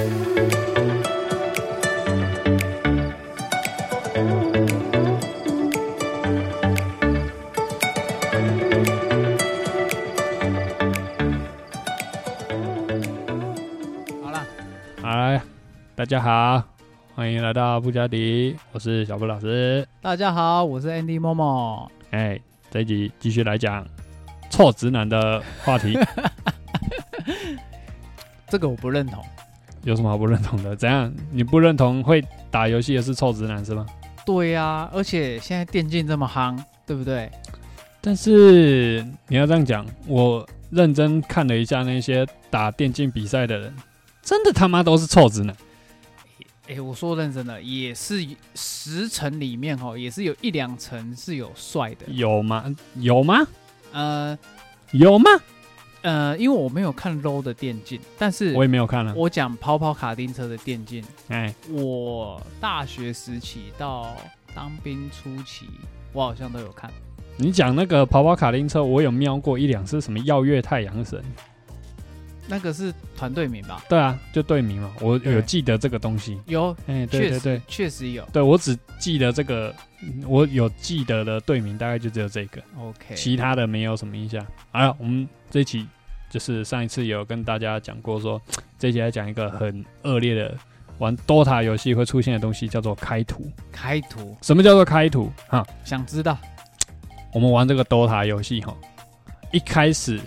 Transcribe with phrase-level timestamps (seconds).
[0.00, 0.06] 好
[14.30, 14.46] 了，
[15.02, 15.42] 嗨，
[15.94, 16.62] 大家好，
[17.14, 19.86] 欢迎来到布加迪，我是小布老师。
[20.00, 21.90] 大家好，我是 Andy Momo。
[22.12, 22.40] 哎，
[22.70, 23.86] 这一集继续来讲
[24.48, 25.98] 臭直男的话题，
[28.48, 29.22] 这个我不认同。
[29.84, 30.76] 有什么好不认同的？
[30.76, 31.12] 怎样？
[31.30, 33.86] 你不认同会打游戏的是臭直男是吗？
[34.26, 37.30] 对呀、而且现在电竞这么夯，对不对？
[38.00, 43.74] 但是你要这样讲，我认真看了一下那些打电竞比赛的人，
[44.22, 45.56] 真的他妈都是臭直男。
[46.68, 48.24] 哎、我说认真的，也是
[48.54, 52.06] 十层里面哦，也是有一两层是有帅的。
[52.06, 52.64] 有吗？
[52.94, 53.46] 有吗？
[53.92, 54.38] 呃
[54.92, 55.28] 有吗？
[56.02, 59.14] 呃，因为我没有看 low 的电竞，但是我也没有看了。
[59.14, 64.16] 我讲跑跑卡丁车的电竞，哎，我大学时期到
[64.54, 65.66] 当兵初期，
[66.12, 66.90] 我好像都有看。
[67.36, 71.22] 你讲那个跑跑卡丁车，我有瞄过一两次，什么耀月太阳神。
[72.48, 73.84] 那个是团队名吧？
[73.88, 76.36] 对啊，就队名嘛，我有记得这个东西。
[76.46, 78.24] 有，哎，对确实对对，确实有。
[78.32, 84.44] 对我只记得这个，嗯我有记得的队名大概就只有这个，OK，其他的没有什么印象。
[84.72, 85.86] 好了，我们这一期
[86.30, 88.40] 就是上一次有跟大家讲过说，
[88.78, 90.56] 这一期来讲一个很恶劣的
[90.98, 93.44] 玩 DOTA 游戏会出现的东西，叫做开图。
[93.72, 95.30] 开图什么叫做开图？
[95.48, 96.38] 哈，想知道
[97.34, 98.74] 我们玩这个 DOTA 游戏哈，
[99.52, 100.20] 一开始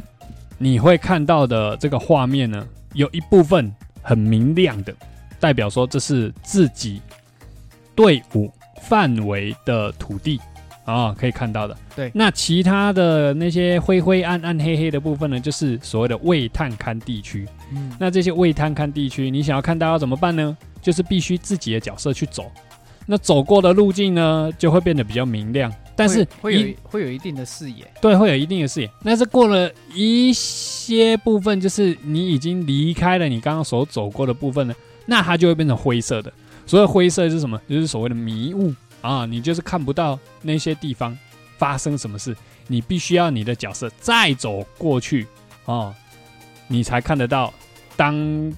[0.58, 4.94] 你会看到的这个画面呢，有一部分很明亮的，
[5.40, 7.02] 代表说这是自己
[7.96, 10.40] 队伍范围的土地
[10.86, 11.78] 啊、可以看到的。
[11.95, 17.48] 对那其他的那些灰灰暗暗黑黑的部分呢，就是所谓的未探勘地区。
[17.73, 20.58] 嗯，那这些未探勘地区，你想要看到要怎么办呢？
[20.81, 22.52] 就是必须自己的角色去走。
[23.06, 25.72] 那走过的路径呢，就会变得比较明亮。
[25.96, 27.86] 但是会有会有一定的视野。
[28.02, 28.90] 对，会有一定的视野。
[29.03, 34.74] 但是过了一些部分，就是你已经离开了你刚刚所走过的部分呢，
[35.06, 36.34] 那它就会变成灰色的。
[36.66, 37.62] 所谓灰色是什么？
[37.69, 41.16] 就是所谓的迷雾啊，你就是看不到那些地方
[41.58, 42.36] 发生什么事，
[42.68, 45.28] 你必须要你的角色再走过去
[45.66, 45.94] 哦，
[46.68, 47.53] 你才看得到
[47.97, 48.53] 当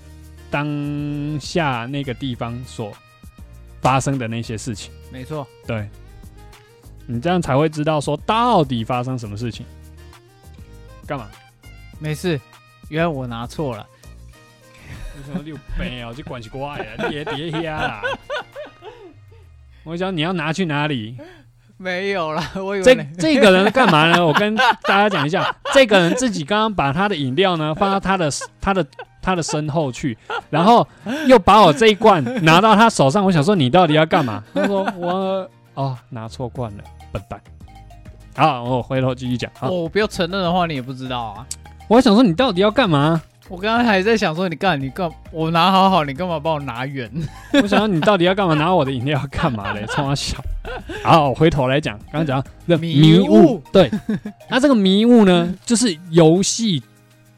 [0.51, 2.93] 当下那个地方所
[3.81, 4.93] 发生的那些事情。
[5.11, 5.89] 没错，对，
[7.07, 9.65] 你这样才会知道说到底发生什么事情。
[11.07, 11.27] 干嘛？
[11.99, 12.39] 没事。
[12.89, 13.87] 原来我拿错了。
[15.17, 16.13] 为什么六杯哦？
[16.15, 18.01] 这关系怪啊，你也别瞎啦。
[19.85, 21.17] 我想你要拿去哪里？
[21.77, 24.23] 没有了， 我以为这这个人干嘛呢？
[24.25, 28.29] 我跟大家讲一下，这个人自己刚刚把他的饮料呢放到他的
[28.61, 28.85] 他的
[29.21, 30.17] 他的身后去，
[30.49, 30.87] 然后
[31.27, 33.23] 又把我这一罐拿到他手上。
[33.25, 34.41] 我想说你到底要干嘛？
[34.53, 37.39] 他说我哦拿错罐了，笨蛋。
[38.37, 39.51] 好，我回头继续讲。
[39.59, 41.45] 好，我不要承认的话，你也不知道啊。
[41.89, 43.21] 我想说你到底要干嘛？
[43.47, 47.11] 我刚刚还在想说，你干你干，我拿好好，你干嘛把我拿远？
[47.61, 48.55] 我想说你到底要干嘛？
[48.55, 49.85] 拿我的饮料干嘛嘞？
[49.93, 50.37] 冲我笑。
[51.03, 53.91] 好，我回头来讲，刚刚讲的迷迷雾雾，对，
[54.49, 56.81] 那这个迷雾呢，就是游戏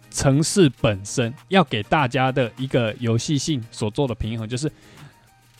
[0.10, 4.72] 城市本身要给大家的一个游戏性所做的平衡，就是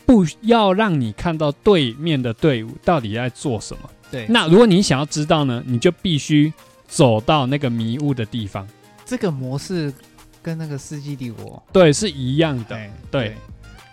[0.06, 3.90] 不要让你看到对面的队伍到底在做什么。
[4.10, 6.50] 对，那如果你想要知道呢，你就必须
[6.86, 8.66] 走到那个迷雾的地方。
[9.04, 9.92] 这个模式
[10.48, 12.74] 跟那个《世纪帝国对，是一样》的。
[12.74, 13.36] 对对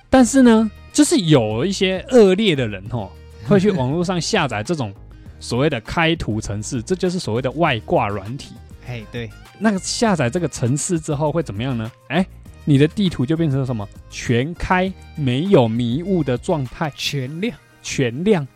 [0.09, 3.09] 但是呢，就是有一些恶劣的人哦，
[3.45, 4.93] 会去网络上下载这种
[5.41, 8.53] 所谓的开图城市，这就是所谓的外挂软体。
[8.87, 9.29] 哎对，
[9.59, 11.91] 那个下载这个城市之后会怎么样呢？
[12.07, 12.25] 哎，
[12.63, 17.57] 你的地图就变成什么全开，没有迷雾的状态，全亮。
[17.83, 18.47] 全亮。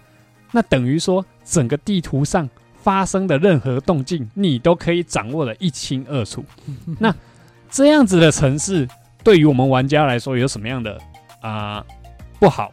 [0.51, 2.49] 那等于说，整个地图上
[2.81, 6.45] 发生的任何动静，你都可以掌握的一清二楚。
[6.97, 7.13] 那
[7.69, 8.87] 这样子的城市，
[9.23, 10.99] 对于我们玩家来说，有什么样的
[11.41, 11.83] 啊、
[12.39, 12.71] 不好，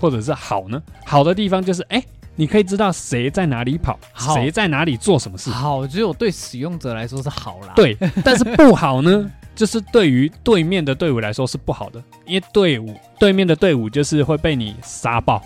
[0.00, 0.82] 或者是好呢？
[1.04, 2.02] 好的地方就是，哎、
[2.36, 3.98] 你可以知道谁在哪里跑，
[4.34, 5.50] 谁在哪里做什么事。
[5.50, 15.42] 好，只有对使用者来说是好啦。，对，但是不好呢， 就是对于对面的队伍来说是不好的，因为队伍对面的队伍就是会被你杀爆。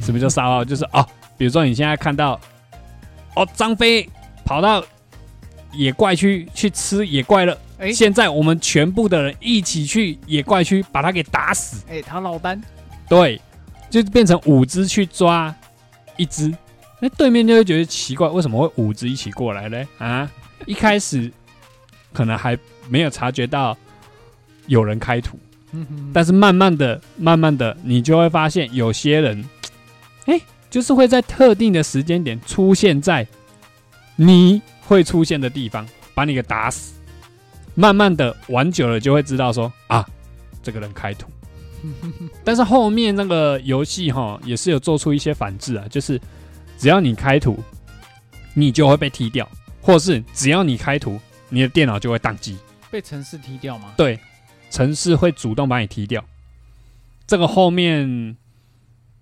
[0.00, 0.64] 什么叫杀爆？
[0.64, 1.04] 就是哦，
[1.36, 2.38] 比如说你现在看到
[3.34, 4.08] 哦，张飞
[4.44, 4.84] 跑到
[5.72, 7.92] 野怪区去吃野怪了，哎。
[7.92, 12.60] 现在我们全部的人一起去野怪区把他给打死，哎，他落单，
[13.08, 13.40] 对，
[13.90, 15.54] 就变成五只去抓
[16.16, 16.54] 一只，
[17.00, 19.86] 那对面就会觉得奇怪，为什么会五只一起过来嘞？
[19.98, 20.30] 啊，
[20.64, 21.30] 一开始
[22.12, 22.56] 可能还
[22.88, 23.76] 没有察觉到
[24.66, 25.38] 有人开图，
[26.12, 29.44] 但是慢慢的、慢慢的，你就会发现有些人，
[30.26, 30.40] 哎、
[30.70, 33.26] 就是会在特定的时间点出现在
[34.14, 36.94] 你会出现的地方，把你给打死。
[37.74, 40.06] 慢慢的玩久了，就会知道说啊，
[40.62, 41.28] 这个人开图。
[42.44, 46.20] 但是后面那个游戏哈，也是有做出一些反制啊，就是
[46.78, 47.58] 只要你开图，
[48.54, 49.48] 你就会被踢掉，
[49.80, 52.56] 或是只要你开图，你的电脑就会宕机。
[52.90, 53.94] 被城市踢掉吗？
[53.96, 54.18] 对，
[54.70, 56.24] 城市会主动把你踢掉。
[57.26, 58.36] 这个后面，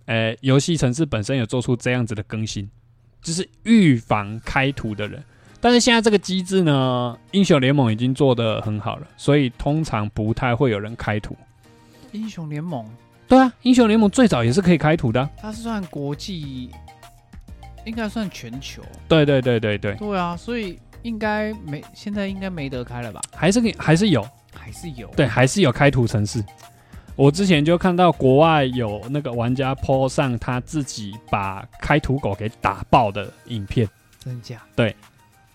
[0.04, 2.68] 呃，游戏城市本身有做出这样子的更新，
[3.22, 5.22] 就是预防开图的人。
[5.60, 11.36] 但是现在这个机制呢，英雄联盟已经做得很好了，所以通常不太会有人开图。
[12.12, 12.84] 英雄联盟
[13.28, 16.70] 对啊，英雄联盟最早也是可以开图的啊、它是算国际，
[17.84, 18.82] 应该算全球。
[19.06, 23.20] 对对对对对，对啊，所以应该没，现在应该没得开了吧？
[23.36, 25.06] 还是可以还是有，还是有？
[25.08, 26.42] 对，还是有开图城市。
[27.14, 33.86] 我之前就看到国外有那个玩家 po 上他自己把开图狗给打爆的影片。
[34.18, 34.60] 真假？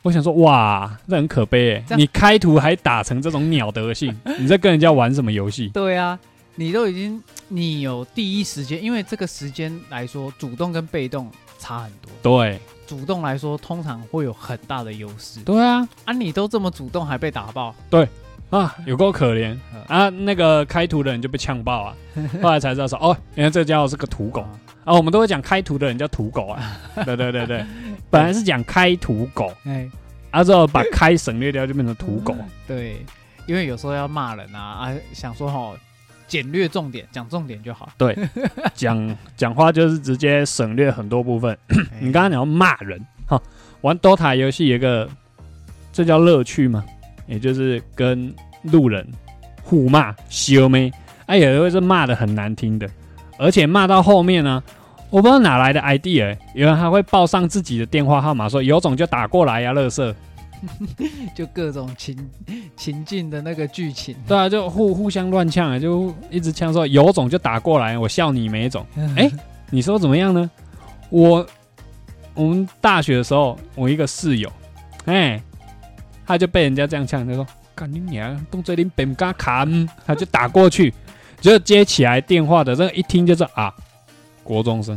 [0.05, 1.95] 我想说，哇，这很可悲哎！
[1.97, 5.69] 你开图还打成这种鸟德性， 你在跟人家玩什么游戏？
[5.69, 6.17] 对啊，
[6.53, 12.11] 你都已经，你有第一时间，因为这个时间来说，主动跟被动差很多。
[12.21, 15.39] 对主动来说，通常会有很大的优势。
[15.39, 18.07] 对啊，啊，你都这么主动，还被打爆，对
[18.51, 20.09] 啊，有够可怜嗯啊！
[20.09, 21.95] 那个开图的人就被呛爆啊，
[22.43, 24.51] 后来才知道说，哦，原来这家伙是个土狗啊
[24.85, 24.93] 啊！
[24.93, 27.65] 我们都会讲开图的人叫土狗啊，对对对对，
[28.15, 29.89] 本来是讲开土狗，哎，
[30.31, 32.35] 啊之后把开省略掉就变成土狗，
[32.65, 32.97] 对，
[33.45, 35.73] 因为有时候要骂人啊，啊，想说哈，
[36.27, 37.89] 简略重点，讲重点就好。
[37.97, 38.17] 对
[38.73, 41.57] 讲 讲话就是直接省略很多部分。
[41.67, 43.41] 哎 你刚刚讲到骂人，哈，
[43.81, 45.09] 玩 DOTA 游戏有一个，
[45.91, 46.83] 这叫乐趣吗？
[47.27, 49.07] 也就是跟路人
[49.61, 50.91] 互骂、修妹，
[51.25, 52.89] 哎，有的会是骂的很难听的，
[53.37, 54.63] 而且骂到后面呢，
[55.09, 60.13] 我不知道哪来的 idea，有人还会报上自己的电话号码，说有种就打过来呀、乐色。
[61.35, 62.17] 就各种情
[62.75, 68.83] 情境的那个剧情，对啊，就互互相乱呛啊，就一直呛说有种就打过来，我笑你没种。
[69.15, 69.29] 哎
[69.69, 70.49] 你说怎么样呢？
[71.09, 71.45] 我
[72.33, 74.51] 我们大学的时候，我一个室友，
[75.05, 75.39] 哎，
[76.25, 79.67] 他就被人家这样呛，他说：“干你娘，动嘴林本嘎卡。”
[80.07, 80.91] 他就打过去，
[81.39, 83.71] 就接起来电话的，这个一听就是啊，
[84.45, 84.95] 国中生，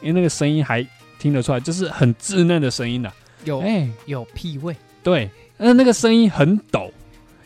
[0.00, 0.84] 因为那个声音还
[1.18, 3.12] 听得出来，就是很稚嫩的声音的、
[3.44, 6.90] 有哎，有屁味，对，那那个声音很抖，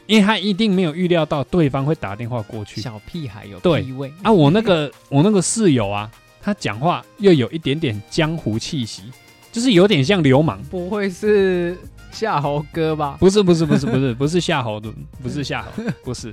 [0.06, 2.80] 因为他一定没有预料到对方会打电话过去。
[2.80, 6.10] 小屁孩有对屁味啊，我那个 我那个室友啊，
[6.40, 9.02] 他讲话又有一点点江湖气息，
[9.50, 10.62] 就是有点像流氓。
[10.70, 11.76] 不会是
[12.12, 13.16] 夏侯哥吧？
[13.18, 14.88] 不是不是不是不是不是夏侯的，
[15.22, 16.32] 不是夏侯，不是，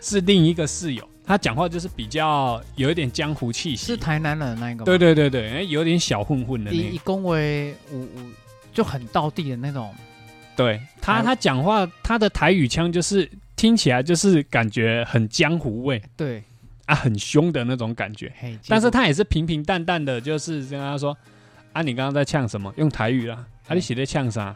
[0.00, 1.08] 是另一个室友。
[1.26, 3.86] 他讲话就是比较有一点江湖气息。
[3.86, 4.84] 是台南人那一个吗？
[4.84, 6.82] 对对对对，哎有点小混混的那个。
[6.82, 8.08] 以以恭维五五
[8.72, 9.94] 就很道地的那种，
[10.56, 16.42] 对他他讲话他的台语腔就是听起来就是感觉很江湖味对，
[16.86, 18.32] 啊，很凶的那种感觉。
[18.38, 21.16] 嘿，但是他也是平平淡淡的，就是跟他说
[21.72, 22.72] ：“啊，你刚刚在呛什么？
[22.76, 23.46] 用台语啦。
[23.66, 24.54] 啊，你写在呛啥？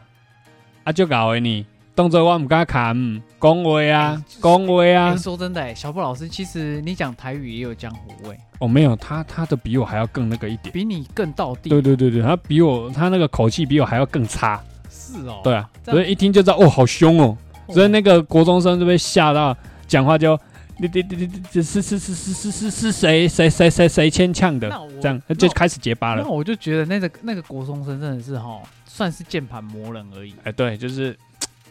[0.83, 1.65] 啊，就搞的你，
[1.95, 5.15] 动作我唔敢看，恭维啊，恭维哎啊。
[5.15, 10.71] 说真的，哎，小布老师，其实你讲台语也有江湖味，哦，没有，他他的比我还要更那个一点。
[10.71, 11.69] 比你更到地。
[11.69, 14.61] 对对对对，他比我他那个口气比我还要更差。
[14.89, 15.39] 是哦。
[15.43, 17.37] 对啊，所以一听就知道哦，好凶哦。
[17.67, 20.39] 哦，所以那个国中生就被吓到，讲话就。
[20.81, 24.69] 你你你你这是是是是是是是谁谁谁谁谁牵呛的？
[25.01, 26.29] 这样那就开始结巴了那。
[26.29, 31.19] 我就觉得那个那个国中生真的是哈，算是键盘魔人而已，哎，对，就是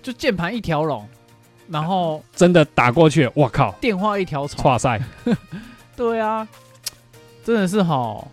[0.03, 1.09] 就键盘一条龙，
[1.69, 4.65] 然后真的打过去，我靠，电话一条虫。
[4.65, 5.01] 哇塞！
[5.97, 6.47] 对啊，
[7.45, 8.27] 真的是哈，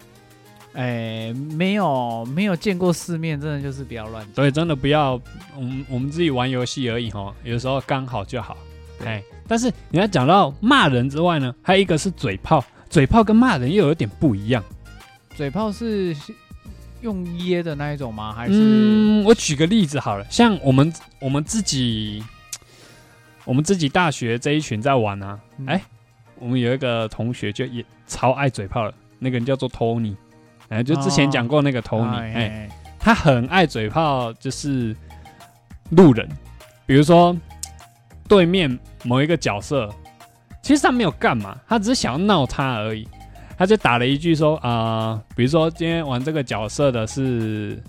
[0.74, 4.36] 哎，没有没有见过世面，真的就是不要乱讲。
[4.36, 5.20] 所以真的不要，
[5.56, 8.56] 我们我们自己玩游戏而已哈，有时候刚好就好。
[9.00, 14.64] 对哎，但是你要讲到骂人之外呢，还有一个是嘴炮，嘴炮跟骂人又有点不一样。
[15.36, 16.16] 嘴炮是
[17.02, 18.32] 用噎的那一种吗？
[18.32, 22.24] 还是、嗯，我举个例子好了，像我们我们自己，
[23.46, 25.66] 我们自己大学这一群在玩啊，嗯。
[25.68, 25.82] 哎
[26.38, 30.14] 我们有一个同学就也超爱嘴炮了，那个人叫做 Tony，
[30.68, 32.70] 哎，就之前讲过那个 Tony，哎、哎。
[33.00, 34.94] 他很爱嘴炮，就是
[35.92, 36.28] 路人，
[36.86, 37.38] 比如说
[38.28, 39.90] 对面某一个角色，
[40.62, 43.08] 其实他没有干嘛，他只是想要闹他而已。
[43.58, 47.82] 他就打了一句说啊、比如说今天玩这个角色的是，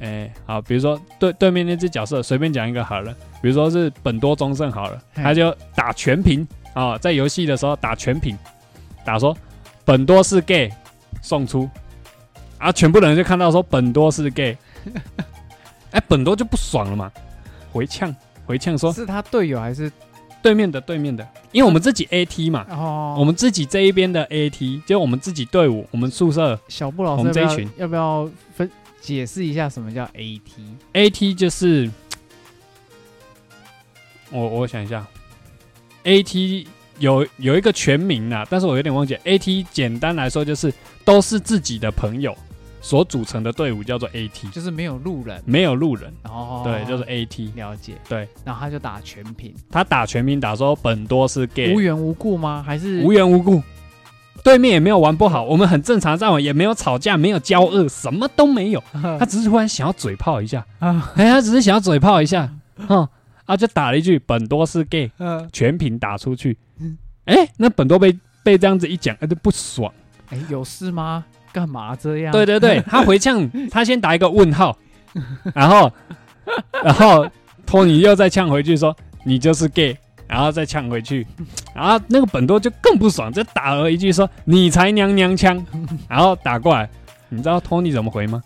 [0.00, 8.36] 哎、好，比如说对对面那只角色，随便讲一个好了，比如说是本多忠胜好了，他就打全屏啊，啊、在游戏的时候打全屏，
[9.04, 9.36] 打说
[9.84, 10.72] 本多是 gay
[11.20, 11.68] 送出，
[12.58, 14.56] 啊，全部人就看到说本多是 gay，
[15.92, 17.12] 哎，本多就不爽了嘛，
[17.70, 18.14] 回呛
[18.46, 19.92] 回呛说是他队友还是
[20.42, 23.14] 对面的对面的，因为我们自己 AT 嘛，哦？
[23.18, 31.90] 我们自己这一边的 AT，就我们自己队伍，我们宿舍小布老我师我们这一群要不要分解释一下什么叫 AT？AT 就是，
[34.30, 35.06] 我我想一下
[36.04, 36.66] ，AT
[36.98, 39.14] 有有一个全名啊，但是我有点忘记。
[39.24, 40.72] AT 简单来说就是
[41.04, 42.36] 都是自己的朋友
[42.82, 47.54] 所组成的队伍，叫做 AT，就是没有路人，没有路人，哦，对，就是 AT。
[47.54, 52.62] 了解，对，然后他就打全屏，他打全屏打说本多是 gay，无缘无故吗？
[52.62, 53.02] 还是？
[53.02, 53.62] 无缘无故，
[54.42, 58.82] 对面也没有玩不好，我们很正常在玩，也没有吵架，没有交恶，什么都没有。
[59.18, 62.48] 他只是突然想要嘴炮一下，啊哎，他只是想要嘴炮一下，
[62.88, 63.06] 哼，
[63.44, 66.96] 啊，就打了一句本多是 gay，嗯全屏打出去嗯。
[67.26, 69.92] 哎，那本多被被这样子一讲，他就不爽。
[70.30, 71.24] 哎有事吗？
[71.52, 72.32] 干嘛这样？
[72.32, 74.76] 对对对， 他回呛，他先打一个问号，
[75.54, 75.92] 然后
[76.82, 77.26] 然后
[77.66, 79.96] 托尼又再呛回去说你就是 gay，
[80.30, 81.26] 然后再呛回去，
[81.74, 85.64] 然后那个本多就更不爽，就打了一句说你才娘娘腔，
[86.08, 86.88] 然后打过来，
[87.28, 88.40] 你知道托尼怎么回吗？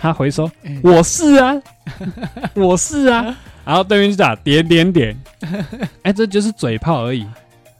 [0.00, 1.54] 他回说哎我是啊，
[2.54, 5.20] 我是啊，然后对面就打点点点，
[6.02, 7.26] 哎，这就是嘴炮而已。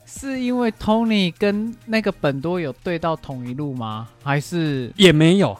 [0.04, 4.08] 是因为 Tony 跟那个本多有对到同一路吗？
[4.24, 5.56] 还是也没有，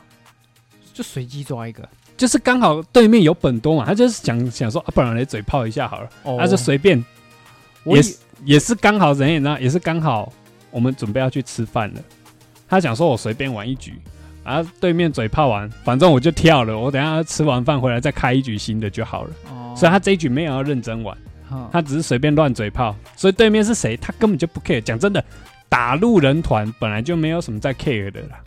[0.92, 1.88] 就随机抓一个？
[2.16, 6.36] 就是刚好对面有本多嘛，他就是想想说，啊、不然来嘴炮一下好了，哦。
[6.40, 6.98] 他就随便，
[7.84, 10.32] 我也是也是刚好人也那也是刚好
[10.70, 12.00] 我们准备要去吃饭了，
[12.68, 13.94] 他想说我随便玩一局，
[14.44, 19.74] 然后对面嘴炮完，反正我就跳了，我等下吃完饭回来再开一局新的就好了，哦。
[19.76, 21.16] 所以他这一局没有要认真玩，
[21.48, 25.24] 哼他只是随便乱嘴炮，所以对面是谁他根本就不 care，讲真的。
[25.70, 28.42] 打路人团本来就没有什么在 care 的啦，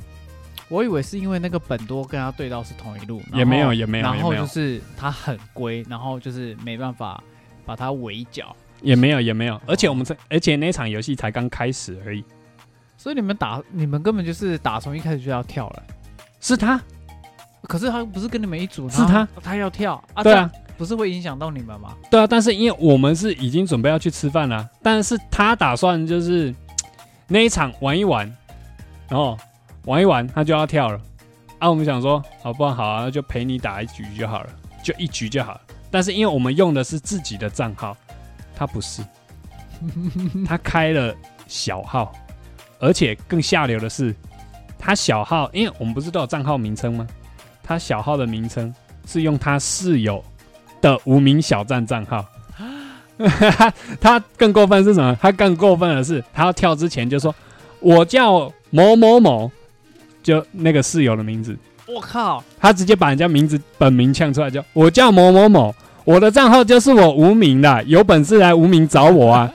[0.69, 7.23] 我以为是因为那个本多跟他对到是同一路，也没有也没有然后就是他很龟，然后就是没办法
[7.63, 12.23] 把他围剿，也没有也没有，而且我们才而且那场游戏才刚开始而已，
[12.97, 15.83] 所以你们打你们根本就是打从一开始就要跳了。
[16.39, 16.81] 是他
[17.63, 20.23] 可是他不是跟你们一组，是他他要跳啊？
[20.23, 21.95] 对啊，不是会影响到你们吗？
[22.09, 26.53] 对啊，但是因为我们是已经准备要去吃饭了，但是他打算就是
[27.27, 28.25] 那一场玩一玩，
[29.07, 29.37] 然后
[29.85, 30.99] 玩一玩他就要跳了
[31.59, 31.69] 啊。
[31.69, 34.49] 我们想说，好不好啊，就陪你打一局就好了，
[34.83, 35.61] 就一局就好了。
[35.91, 37.95] 但是因为我们用的是自己的账号，
[38.61, 39.01] 他不是，
[40.45, 41.15] 他开了
[41.47, 42.13] 小号，
[42.77, 44.15] 而且更下流的是，
[44.77, 47.07] 他小号，因为我们不是都有账号名称吗？
[47.63, 48.71] 他小号的名称
[49.07, 50.23] 是用他室友
[50.79, 52.23] 的无名小站账号。
[53.99, 55.17] 他更过分是什么？
[55.19, 57.33] 他更过分的是，他要跳之前就说
[57.81, 59.49] ：“我叫某某某，
[60.21, 61.57] 就那个室友的名字。
[61.87, 69.53] 我靠！”他直接把人家名字本名呛出来，叫我叫某某某，我的账号就是我无名的，有本事来无名找我啊！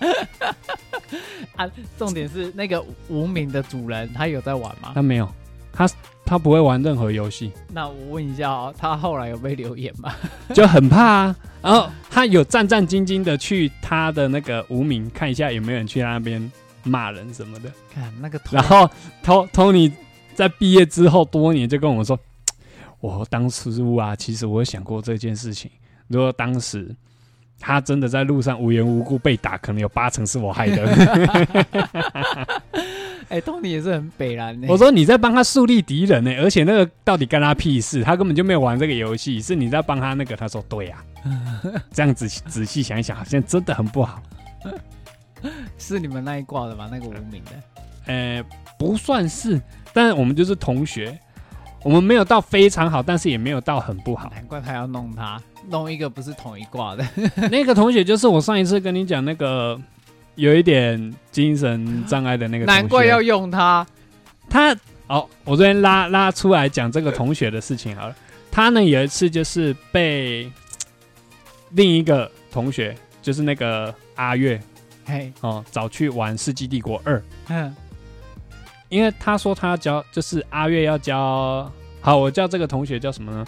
[1.56, 4.92] 啊，重点是那个无名的主人他有在玩吗？
[4.94, 5.28] 他没有，
[5.72, 5.88] 他
[6.24, 10.12] 他不会玩任何游戏，那我问一下哦，他后来有被留言吗？
[10.52, 11.36] 就很怕啊。
[11.62, 16.50] 然后他有战战兢兢的去他的那个无名看一下有没有人去那边
[16.82, 17.70] 骂人什么的。
[17.94, 18.90] 看那个头，然后
[19.22, 19.90] 托托尼
[20.34, 22.18] 在毕业之后多年就跟我说，
[23.06, 23.70] 我当时
[24.00, 25.70] 啊，其实我有想过这件事情。
[26.08, 26.94] 如果当时
[27.58, 30.86] 他真的在路上无缘无故被打，可能有八成是我害的。
[33.28, 34.68] 哎，Tony 也是很北蓝呢。
[34.70, 38.04] 我说你在帮他树立敌人呢、而且那个到底干他屁事？
[38.04, 40.36] 他根本就没有玩这个游戏，是你在帮他那个。
[40.36, 41.02] 他说对呀、
[41.90, 44.22] 这样仔仔细想一想，好像真的很不好。
[45.76, 46.88] 是你们那一挂的吗？
[46.90, 47.50] 那个无名的。
[48.06, 48.44] 呃，
[48.78, 49.60] 不算是，
[49.92, 51.18] 但是我们就是同学，
[51.86, 54.28] 我们没有到非常好，但是也没有到很不好。
[54.34, 55.40] 难怪他要弄他，
[55.70, 57.06] 弄一个不是同一挂的。
[57.48, 59.80] 那个同学就是我上一次跟你讲那个
[60.34, 63.86] 有一点精神障碍的那个同学，难怪要用他。
[64.50, 64.76] 他
[65.06, 68.16] 哦，我这边拉拉出来讲这个同学的事情好了。
[68.50, 70.50] 他呢有一次就是被
[71.70, 74.60] 另一个同学，就是那个阿月
[75.04, 77.16] 嘿，哦，找去玩《世纪帝国二》，
[77.46, 77.72] 嗯，
[78.88, 81.70] 因为他说他要教，就是阿月要教。
[82.00, 83.44] 好，我叫这个同学叫什么呢？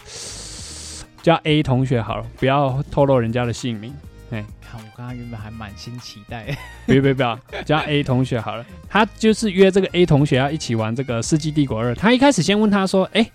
[1.23, 3.93] 叫 A 同学好了，不要透露人家的姓名。
[4.31, 6.47] 哎看我刚刚原本还满心期待。
[6.87, 8.65] 不要不要不要，叫 A 同学好了。
[8.89, 11.93] 他就是约这个 A 同学要一起玩这个《世纪帝国二》。
[11.95, 13.31] 他一开始先问他说：“哎、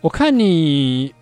[0.00, 1.12] 我看你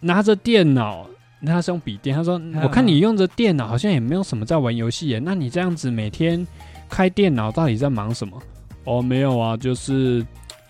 [0.00, 1.06] 拿着电脑
[1.44, 5.18] 他是用笔电，他说嗯我看你用着电脑，好像也没有什么在玩游戏耶。
[5.18, 6.46] 那你这样子每天
[6.88, 8.40] 开电脑，到底在忙什么？
[8.84, 10.24] 哦，没有啊，就是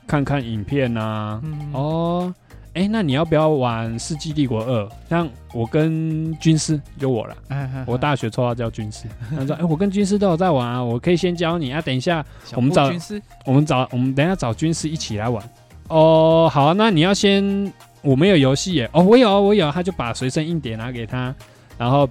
[0.07, 1.41] 看看影片啊。
[1.45, 2.35] 嗯，哦，
[2.75, 4.83] 哎，那你要不要玩《世纪帝国二》？
[5.09, 7.37] 像我跟军师，就我了。
[7.49, 9.07] 哎，哎我大学绰号叫军师。
[9.37, 11.81] 他说：“哎、我跟军师都有在玩啊，我可以先教你啊。
[11.81, 12.25] 等一下，
[12.55, 15.43] 我们找军师我们找我们等一下找军师一起来玩。
[15.89, 18.89] 哦，好啊、那你要先，我没有游戏耶。
[18.93, 19.73] 哦，我有啊，我有啊。
[19.75, 21.35] 他就把随身硬碟拿给他，
[21.77, 22.09] 然后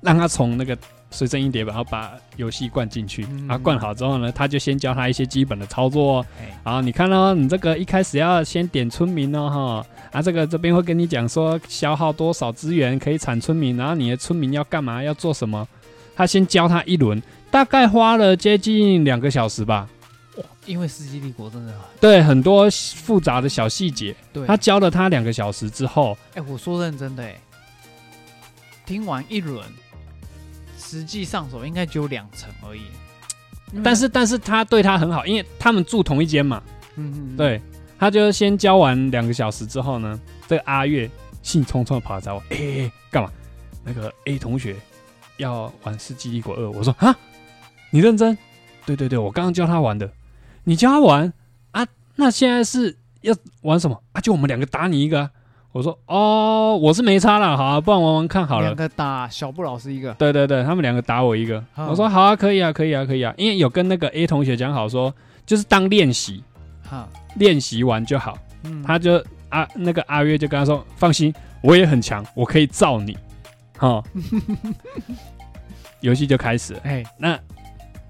[0.00, 0.76] 让他从那个
[1.10, 3.26] 随身硬碟，然后把游戏灌进去。
[3.30, 6.26] 嗯啊，灌好之后呢，他就先教他一些基本的操作哦。
[6.40, 9.86] 哎好，你看哦，你这个一开始要先点村民哦，哈。
[10.12, 15.66] 啊，这个这边会跟你讲说消耗多少资源可以产村民，然后你的村民要干嘛，要做什么。
[16.14, 19.88] 他先教他一轮，大概花了接近两个小时吧。
[20.64, 24.46] 因为《世纪帝国》真的很对，很多复杂的小细节，对。
[24.46, 27.34] 他教了他两个小时之后，哎，我说认真的，哎，
[28.86, 29.66] 听完一轮，
[30.92, 32.82] 实际上手应该只有两层而已。
[33.82, 36.62] 但是但是他对他很好，因为他们住同一间嘛。
[36.96, 37.62] 嗯，嗯，嗯对，
[37.98, 41.10] 他就先教完两个小时之后呢，这个阿月
[41.42, 43.32] 兴冲冲的跑来找我，哎、欸欸干嘛？
[43.82, 44.76] 那个 A 同学
[45.38, 47.16] 要玩《世纪帝国二》，我说啊，
[47.90, 48.36] 你认真？
[48.84, 50.12] 对对对，我刚刚教他玩的，
[50.64, 51.32] 你教他玩
[51.70, 51.86] 啊？
[52.16, 54.20] 那现在是要玩什么啊？
[54.20, 55.30] 就我们两个打你一个、啊。
[55.72, 58.76] 我说哦，我是没差了，好啊，不然玩玩看好了两。
[58.76, 65.12] 个打小布老师一个，对对对，他们两个打我一个，嗯我说好啊，可以啊，可以啊，可以啊，因为有跟那个 A 同学讲好说，
[65.46, 66.44] 就是当练习，
[66.88, 68.36] 哈，练习完就好。
[68.64, 73.16] 嗯，他就阿那个阿月就跟他说：“放心，我也很强，我可以罩你。”
[73.78, 74.02] 哈，
[76.00, 76.80] 游戏就开始了。
[76.84, 77.30] 哎，那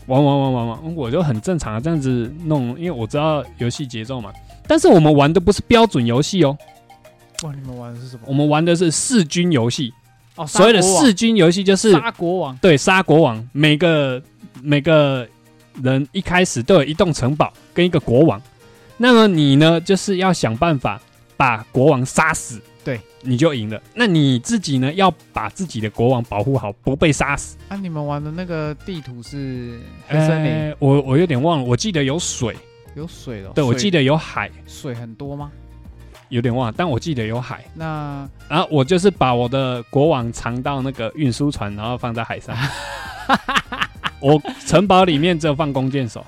[0.07, 4.31] 玩玩玩玩玩，我就很正常的这样子弄，因为我知道游戏节奏嘛。
[4.67, 6.57] 但是我们玩的不是标准游戏哦，
[7.43, 8.33] 哇，你们玩的是什么我？
[8.33, 9.93] 们玩的是弑君游戏。
[10.35, 14.23] 哦，所谓的弑君游戏就是杀国王，对杀国王，每个
[14.63, 15.29] 每个
[15.83, 18.41] 人一开始都有一栋城堡跟一个国王，
[18.97, 20.99] 那么你呢就是要想办法
[21.37, 23.79] 把国王杀死，对，你就赢了。
[23.95, 27.59] 那你自己呢要把自己的国王保护好，不被杀死。
[27.69, 29.79] 啊，你们玩的那个地图是
[30.09, 32.57] 黑森林，呃我我有点忘了，我记得有水，
[32.95, 35.53] 有水的哦，对我记得有海，水很多吗？
[36.33, 37.63] 有点忘了，但我记得有海。
[37.75, 42.57] 那然后我就是把我的国王藏到那个运输船，然后放在海上。
[44.19, 46.25] 我城堡里面只有放弓箭手，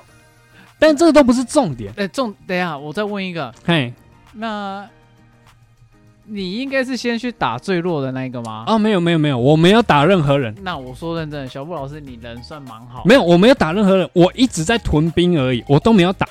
[0.78, 1.90] 但这个都不是重点。
[1.96, 3.94] 哎，重，等一下，我再问一个，嘿，
[4.34, 4.86] 那
[6.26, 8.64] 你应该是先去打最弱的那个吗？
[8.66, 16.28] 哦，没有没有没有，我没有打任何人，那我说认真的，小布老师，你人算蛮好，没有我没有打任何人，我一直在屯兵而已，我都没有打。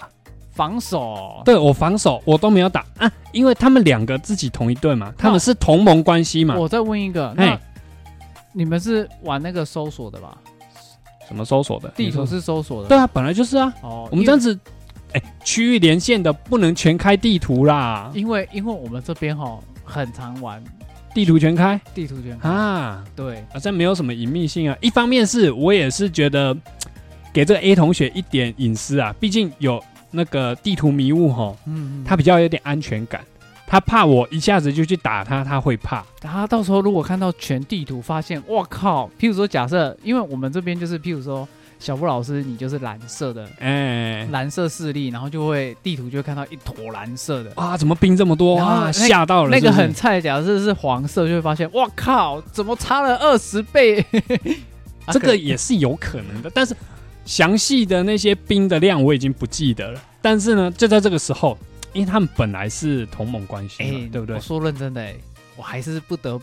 [0.54, 2.86] 防守，对我防守我都没有打。
[2.98, 6.56] 啊，因为他们两个自己同一队嘛，他们是同盟关系嘛。
[6.56, 7.60] 我再问一个，那
[8.52, 10.38] 你们是玩那个搜索的吧？
[11.28, 11.90] 什么搜索的？
[11.96, 13.74] 地图是搜索的，对啊，本来就是啊。
[13.82, 14.58] 哦，我们这样子，
[15.14, 20.64] 哎、区域连线的不能全开地图啦，因为因为我们这边哈很常玩
[21.16, 21.80] 地图全开？
[21.96, 24.78] 地图全开，啊，对，好像没有什么隐秘性啊。
[24.82, 26.56] 一方面是我也是觉得
[27.32, 29.82] 给这个 A 同学一点隐私啊，毕竟有
[30.14, 33.20] 那个地图迷雾哈，嗯，嗯他比较有点安全感。
[33.66, 36.06] 他怕我一下子就去打他，他会怕。
[36.22, 41.48] 他到时候如果看到全地图，发现我靠，譬如说假设，因为我们这边就是譬如说
[41.80, 47.52] 小布老师你就是蓝色的哎、蓝色势力，然后就会地图就会看到一坨蓝色的。
[47.56, 48.60] 啊，怎么兵这么多啊？
[48.60, 54.06] 然后那吓到了那个很菜，假设是黄色，就会发现哇靠，怎么差了二十倍？
[55.06, 56.76] 啊这个也是有可能的，但是
[57.26, 60.02] 详细的那些兵的量我已经不记得了。
[60.22, 61.58] 但是呢，就在这个时候，
[61.94, 64.42] 因为他们本来是同盟关系对不对我？
[64.42, 65.16] 说认真的，哎，
[65.56, 66.40] 我还是不得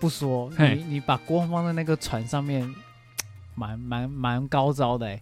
[0.00, 2.68] 不说，你你把国王放在那个船上面，
[3.54, 5.20] 蛮蛮蛮高招的，哎，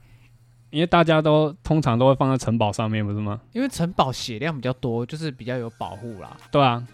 [0.70, 3.40] 因为大家都通常都会放在城堡上面，不是吗？
[3.52, 6.36] 因为城堡血量比较多，就是比较有保护啦。
[6.50, 6.86] 对啊，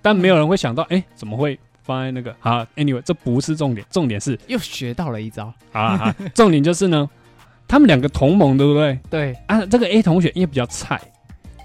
[0.00, 2.34] 但没有人会想到，哎、怎么会放在那个？
[2.40, 7.10] 好，anyway，这不是重点，重点是，又学到了一招，好啊好啊，重点就是呢，
[7.66, 8.98] 他们两个同盟，对不对？
[9.10, 11.00] 对，啊，这个 A 同学因为比较菜，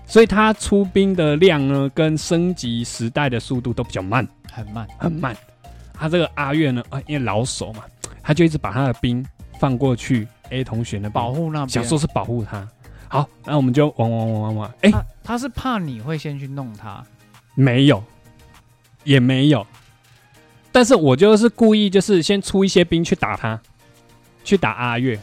[0.05, 4.27] 所以他出兵的量呢，跟升级时代的速度都比较慢。
[4.51, 5.35] 很慢，很慢。
[5.93, 7.83] 他这个阿月呢，啊，因为老手嘛，
[8.23, 9.23] 他就一直把他的兵
[9.59, 11.69] 放过去 A 同学那保，护那边。
[11.69, 12.67] 想说是保护他。
[13.07, 14.73] 好，那我们就玩玩玩玩玩。
[14.81, 17.03] 哎、他他是怕你会先去弄他，
[17.55, 18.03] 没有，
[19.03, 19.65] 也没有。
[20.71, 23.59] 但是我就是故意，就是先出一些兵去打他，
[24.43, 25.19] 去打阿月。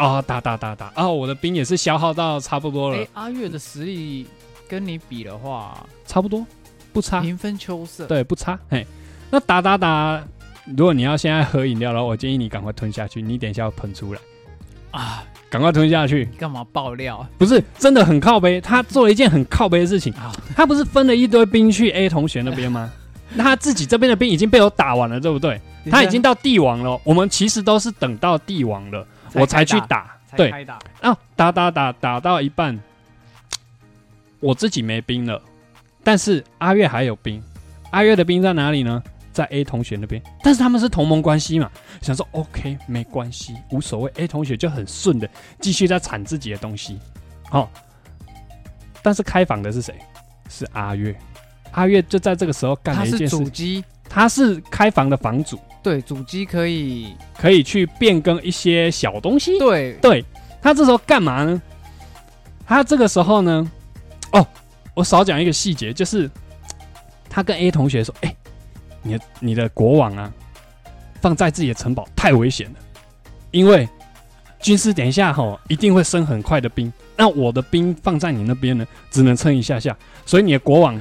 [0.00, 1.06] 啊、打打打打啊！
[1.06, 4.26] 我的兵也是消耗到差不多了，哎，阿月的实力
[4.66, 6.46] 跟你比的话，差不多
[6.90, 7.20] 不差。
[7.20, 8.06] 平分秋色。
[8.06, 8.58] 对，不差。
[8.70, 8.86] 嘿，
[9.30, 10.18] 那打打打，
[10.74, 14.20] 如果你要现在喝饮料的话，我建议你赶快吞下去，你等一下要喷出来，
[14.92, 16.26] 啊，赶快吞下去。
[16.32, 20.10] 你干嘛爆料不是真的很靠背，他做了一件很靠背的事情。
[20.14, 20.32] 啊？
[20.56, 22.90] 他不是分了一堆兵去 A 同学那边吗？
[23.34, 25.60] 那他自己这边的兵已经被我打完了，对不对？
[25.90, 26.98] 他已经到帝王了。
[27.04, 30.16] 我们其实都是等到帝王了，我才去打。
[30.36, 30.50] 对，
[31.00, 32.78] 啊，打打打打到一半，
[34.38, 35.42] 我自己没兵了，
[36.04, 37.42] 但是阿月还有兵。
[37.90, 39.02] 阿月的兵在哪里呢？
[39.32, 41.70] 在 A 同学那边，但是他们是同盟关系嘛，
[42.02, 44.12] 想说 OK 没关系，无所谓。
[44.16, 45.28] A 同学就很顺的
[45.60, 46.98] 继续在产自己的东西，
[47.48, 47.70] 好、
[49.02, 49.94] 但是开房的是谁？
[50.48, 51.16] 是阿月。
[51.70, 59.58] 阿月就在这个时候干了一件事主，机，他是开房的房主，对，主机可以，可以去变更一些小东西。
[59.58, 60.24] 对，对
[60.60, 61.60] 他这时候干嘛呢？
[62.66, 63.70] 他这个时候呢，
[64.32, 64.46] 哦，
[64.94, 66.30] 我少讲一个细节，就是
[67.28, 68.36] 他跟 A 同学说：“哎、
[69.02, 70.32] 你的你的国王啊，
[71.20, 72.78] 放在自己的城堡太危险了，
[73.50, 73.88] 因为
[74.60, 81.00] 军师等一下吼一定会生很快的兵，那我的兵放在你那边呢，只能撑一下下，所以你的国王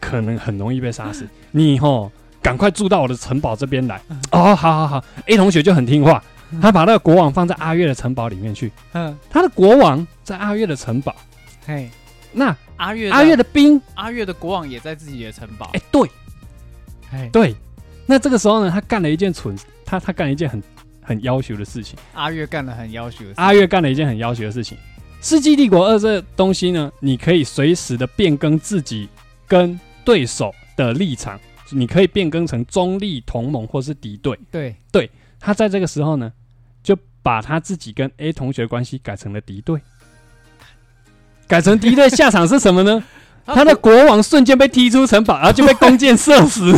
[0.00, 1.26] 可能很容易被杀死。
[1.50, 2.10] 你吼
[2.42, 4.00] 赶快住到我的城堡这边来。
[4.32, 6.22] 哦，好好好，A 同学就很听话。”
[6.60, 8.70] 他把那个国王放在阿月的城堡里面去。
[8.92, 11.16] 嗯，他的国王在阿月的城堡，
[11.64, 11.88] 嘿，
[12.30, 16.10] 那阿月，阿月的兵，阿月的国王也在自己的城堡哎、，对
[17.10, 17.56] 哎，对。
[18.04, 20.62] 那这个时候呢，他干了一件蠢，他他干了一件很
[21.00, 21.98] 很要求的事情。
[22.12, 24.76] 阿月干了很要求的事，阿月干了一件很要求的事情。
[25.26, 29.08] 《世纪帝国二》这东西呢，你可以随时的变更自己
[29.46, 31.40] 跟对手的立场，
[31.72, 34.38] 你可以变更成中立、同盟或是敌对。
[34.50, 36.32] 对，对他在这个时候呢，
[36.82, 39.80] 就把他自己跟 A 同学关系改成了敌对。
[41.48, 43.02] 改成敌对，下场是什么呢？
[43.44, 46.72] 他的国王瞬间被踢出城堡，然后就被弓箭射死，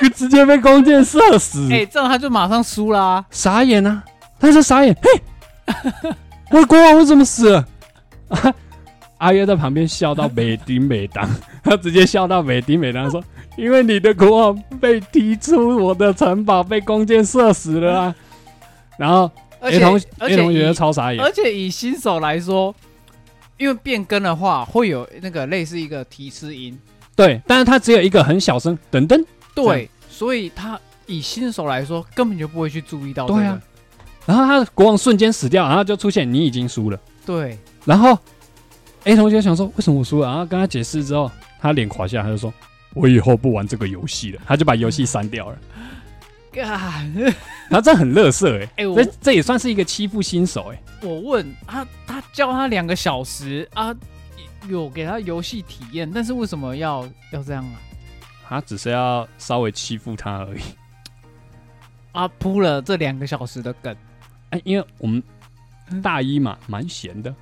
[0.00, 1.70] 对 直接被弓箭射死。
[1.70, 4.02] 哎，这样他就马上输啦，傻眼啊！
[4.40, 5.22] 他是傻眼，嘿，
[6.50, 7.68] 我的国王为什么死了？
[8.28, 8.54] 啊
[9.18, 11.28] 阿月在旁边笑到美丁美当，
[11.62, 13.22] 他直接笑到美丁美当说
[13.56, 18.14] ：“因为你的国王被踢出我的城堡，被弓箭射死了啊！”
[18.98, 21.22] 然后而 A 且同而 A 同学超傻眼。
[21.22, 22.74] 而，且以新手来说，
[23.56, 26.78] 因为变更的话会有那个类似一个提示音，
[27.16, 29.24] 对，但是他只有一个很小声，噔噔，
[29.54, 33.40] 这对，所以他以新手来说根本就不会去注意到这个。
[33.40, 33.60] 对啊，
[34.26, 36.98] 然后他的国王瞬间死掉，然后就出现你已经输了。
[37.24, 38.18] 对，然后
[39.04, 42.52] A 同学想说为什么我输了，然后跟他解释之后，他脸垮下来，他就说
[42.94, 45.58] ：“我以后不玩这个游戏了。”他就把游戏删掉了。
[46.50, 47.12] 干，
[47.68, 53.94] 然后这很乐色哎，哎，我这这也算是一个欺负新手哎、我问他，他教他两个小时啊，
[54.68, 57.80] 有给他游戏体验，但是为什么要要这样啊？
[58.46, 60.60] 他只是要稍微欺负他而已。
[62.12, 63.94] 啊，铺了这两个小时的梗，
[64.50, 65.22] 哎，因为我们
[66.02, 67.34] 大一嘛，蛮闲的。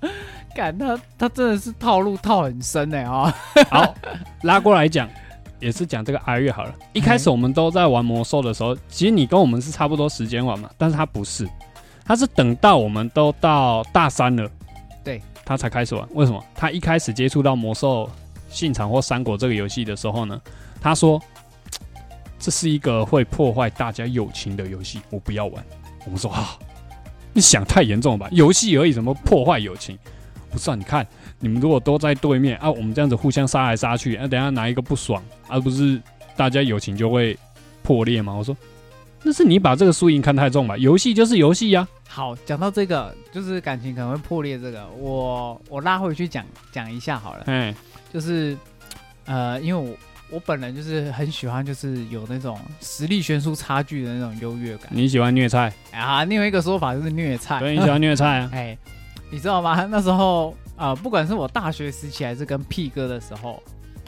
[0.54, 3.34] 干他他真的是套路套很深哎啊！
[3.70, 3.94] 好，
[4.42, 5.08] 拉过来讲，
[5.60, 6.74] 也是讲这个阿月好了。
[6.92, 11.48] 一开始我们都在玩魔兽的时候，其实你跟我们是差不多时间玩嘛，但是他不是，
[12.04, 14.50] 他是等到我们都到大三了，
[15.04, 16.08] 对，他才开始玩。
[16.14, 16.42] 为什么？
[16.54, 18.10] 他一开始接触到魔兽
[18.48, 20.40] 信长或三国这个游戏的时候呢，
[20.80, 21.20] 他说
[22.40, 25.64] 这是一个会破坏大家友情的游戏，我不要玩。
[26.04, 26.56] 我们说啊，
[27.38, 28.28] 你想太严重了吧？
[28.32, 29.96] 游戏而已，怎么破坏友情？
[30.50, 31.06] 不是啊，你看
[31.38, 36.02] 你们如果都在对面啊，我们这样子互相杀来杀去，啊，等下哪一个不爽，而、不是
[36.36, 37.38] 大家友情就会
[37.80, 38.34] 破裂吗？
[38.34, 38.56] 我说，
[39.22, 40.76] 那是你把这个输赢看太重吧？
[40.78, 41.86] 游戏就是游戏呀。
[42.08, 47.72] 好，讲到这个，就是感情可能会破裂，这个我我拉回去讲讲一下好了，嗯，
[48.12, 48.56] 就是
[49.26, 49.96] 呃，因为我
[50.30, 56.24] 我本人就是很喜欢，就是有那种实力悬殊差距的那种优越感你喜欢虐菜，啊。
[56.24, 58.50] 另外一个说法就是虐菜，对，你喜欢虐菜啊？
[58.54, 58.76] 哎，
[59.30, 59.86] 你知道吗？
[59.90, 63.62] 那时候啊、呃不管是我大学时期还是跟屁哥的时候，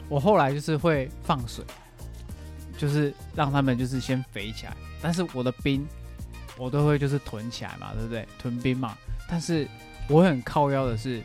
[0.09, 1.65] 我后来就是会放水，
[2.77, 4.75] 就是让他们就是先肥起来。
[5.01, 5.83] 但是我的兵，
[6.57, 8.27] 我都会就是囤起来嘛，对不对？
[8.37, 8.95] 囤兵嘛。
[9.27, 9.67] 但是
[10.07, 11.21] 我很靠腰的是，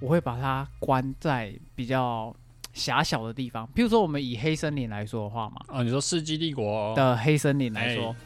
[0.00, 2.34] 我会把它关在比较
[2.74, 3.66] 狭小的地方。
[3.74, 8.16] 譬如说，我们以黑森林来说的话嘛，啊，你说世纪帝国的黑森林来说，哎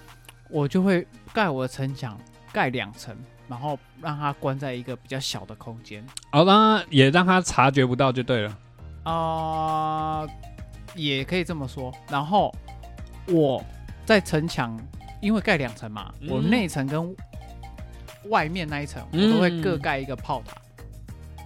[0.51, 2.19] 我就会盖我的城墙，
[2.51, 3.15] 盖两层，
[3.47, 6.03] 然后让它关在一个比较小的空间。
[6.33, 8.59] 哦，让他也让他察觉不到就对了。
[9.05, 10.27] 啊、
[10.95, 11.93] 也可以这么说。
[12.11, 12.51] 然后
[13.27, 13.63] 我
[14.07, 14.75] 在城墙，
[15.21, 17.15] 因为盖两层嘛，嗯我内层跟
[18.31, 20.57] 外面那一层，我嗯都会各盖一个炮塔。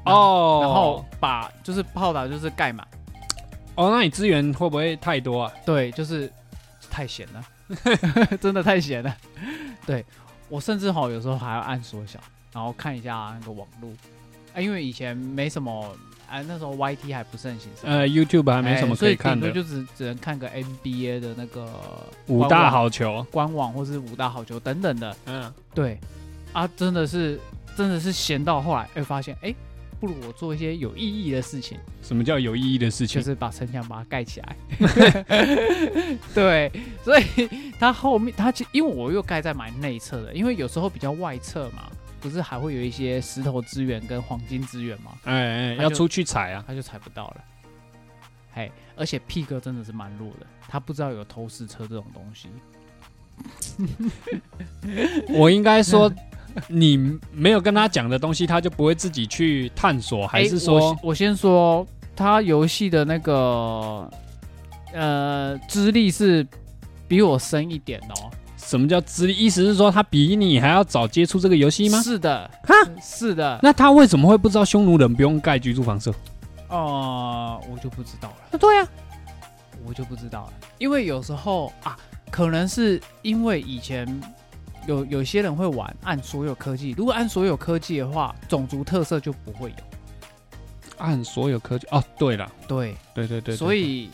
[0.04, 2.86] 哦然后把就是炮塔就是盖满，
[3.76, 5.52] 哦，那你资源会不会太多啊？
[5.64, 6.30] 对，就是
[6.90, 7.44] 太闲了，
[8.40, 9.16] 真的太闲了。
[9.86, 10.04] 对
[10.48, 12.18] 我甚至哈有时候还要按缩小，
[12.52, 13.90] 然后看一下那个网络，
[14.54, 15.94] 啊，因为以前没什么，
[16.28, 21.68] 哎，那时候 YT 还不盛行，呃，YouTube 还没什么可以看的就只只能看个 NBA 的那个
[22.26, 25.16] 五大好球，官网或是五大好球等等的。
[25.26, 25.98] 嗯，对，
[26.52, 27.40] 啊，真的是
[27.76, 29.54] 真的是闲到后来，哎，发现哎，
[30.02, 33.20] 不如我做一些有意义的事情，什么叫有意义的事情？
[33.20, 34.56] 就是把城墙把它盖起来。
[36.34, 36.72] 对，
[37.04, 37.24] 所以
[37.78, 41.88] 它后面它其因为我又盖在蛮内侧的，因为有时候比较外侧嘛，
[42.20, 46.64] 不是还会有一些石头资源跟黄金资源嘛，哎哎，要出去踩啊！
[46.66, 47.44] 他就踩不到了。
[48.52, 52.48] 嘿，而且屁哥真的是蛮弱的，他不知道有投石车这种东西。
[55.32, 56.12] 我应该说，
[56.68, 64.10] 你没有跟他讲的东西，他就不会自己去探索，还是诶说我，我先说，他游戏的那个
[64.92, 66.46] 呃资历是
[67.06, 68.30] 比我深一点的哦。
[68.56, 69.36] 什么叫资历？
[69.36, 72.00] 意思是说他比你还要早接触这个游戏吗？
[72.00, 73.58] 是的，哈是的。
[73.62, 76.14] 那他为什么会不知道匈奴人不用盖居住房舍？
[76.68, 78.88] 哦、我就不知道了，对啊，
[79.84, 81.98] 我就不知道了，因为有时候啊，
[82.30, 84.06] 可能是因为以前
[84.86, 89.76] 有有些人会玩按所有科技，如果按所有科技的话，种族特色就不会有。
[90.98, 94.10] 按所有科技哦，对了，对，对对对，所，以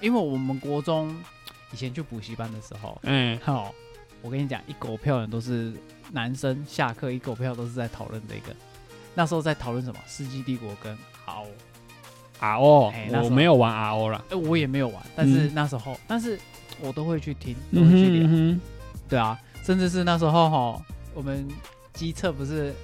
[0.00, 1.14] 因为我们国中
[1.72, 3.74] 以前去补习班的时候，嗯，好，
[4.20, 5.72] 我跟你讲，一狗票人都是
[6.12, 8.54] 男生，下课一狗票都是在讨论这个。
[9.14, 10.00] 那时候在讨论什么？
[10.10, 10.92] 《世纪帝国》跟
[12.40, 13.24] O，哎那时候。
[13.24, 15.54] 我没有玩 R O 了，哎，我也没有玩，但是嗯。
[15.54, 16.38] 那时候，但是
[16.80, 18.60] 我都会去听，都会去聊，嗯
[19.08, 20.82] 对啊，甚至是那时候哈，
[21.14, 21.48] 我们
[21.94, 22.74] 机测不是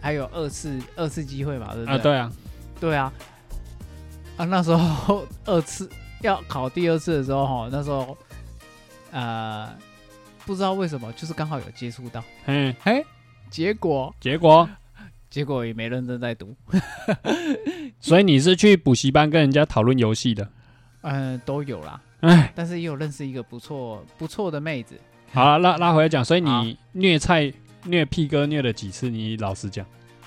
[0.00, 2.32] 还有二次二次机会嘛，对啊，对啊，
[2.80, 3.12] 对啊，
[4.38, 5.88] 啊，那时候二次
[6.22, 8.16] 要考第二次的时候，哈，那时候
[9.10, 9.70] 呃，
[10.46, 13.04] 不知道为什么，就是刚好有接触到，嗯，嘿，
[13.50, 14.66] 结果结果，
[15.28, 16.56] 结果也没认真在读，
[18.00, 20.48] 所以你是去补习班跟人家讨论游戏的，
[21.02, 24.98] 嗯、都有啦，哎，但是也有认识一个不错不错的妹子，
[25.32, 27.52] 好了，拉拉回来讲，所以你虐菜
[27.84, 29.08] 虐屁哥虐了几次？
[29.08, 29.86] 你老实讲，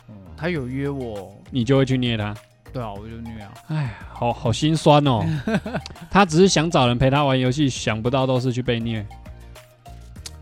[0.09, 2.33] 嗯，她有约我，你就会去虐他。
[2.71, 5.23] 对啊，我就虐啊，哎，好好心酸哦。
[6.09, 9.05] 他只是想找人陪他玩游戏，想不到都是去被虐。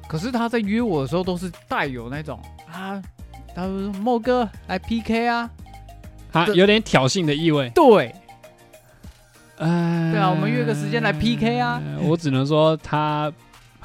[0.07, 2.39] 可是他在约我的时候都是带有那种
[2.71, 3.01] 啊，
[3.53, 5.49] 他说莫哥来 PK 啊，
[6.31, 7.69] 这他有点挑衅的意味。
[7.75, 8.15] 对，
[9.57, 11.81] 哎，对啊我们约个时间来 PK 啊。
[12.03, 13.29] 我只能说他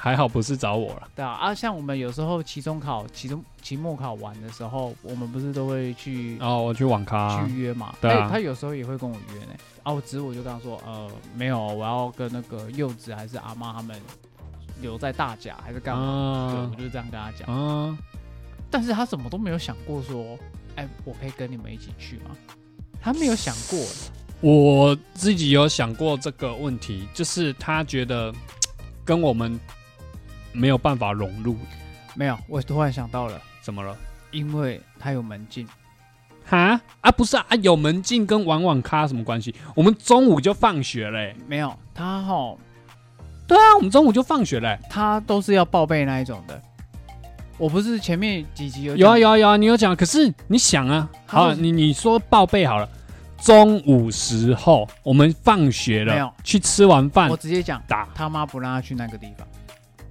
[0.07, 1.09] 还好不是找我了。
[1.17, 7.93] 对啊，啊，像我们有时候期中考、期中、期末考完的时候，我们不是都会去、哦，我去网咖去，约嘛？
[8.01, 9.57] 对啊哎他有时候也会跟我约呢。
[9.83, 14.01] 啊，我只是我就跟他说，呃，没有，我要跟那个柚子还是阿妈他们
[14.81, 16.71] 留在大甲还是干嘛？
[16.71, 17.49] 我就是这样跟他讲。
[17.49, 17.99] 嗯，
[18.71, 20.39] 但是他怎么都没有想过说，
[20.77, 22.31] 哎，我可以跟你们一起去吗？
[23.01, 23.85] 他没有想过。
[24.41, 28.33] 我自己有想过这个问题，就是他觉得
[29.05, 29.59] 跟我们
[30.57, 31.57] 没有办法融入，
[32.15, 33.95] 没有，我突然想到了，怎么了？
[34.31, 35.67] 因为他有门禁。
[36.45, 39.55] 哈啊，不是啊，啊有门禁跟玩网咖什么关系？
[39.75, 42.57] 我们中午就放学嘞、没有，他哈，
[43.47, 46.61] 对啊，我们中午就放学嘞、他都是要报备那一种的。
[47.59, 52.89] 我不是前面几集有有啊有啊有啊，你有讲，可是你想啊，好，你你说报备好了，
[53.41, 59.47] 中午时候我们放学了没有了，去吃完饭我直接讲，打他妈不让他去那个地方。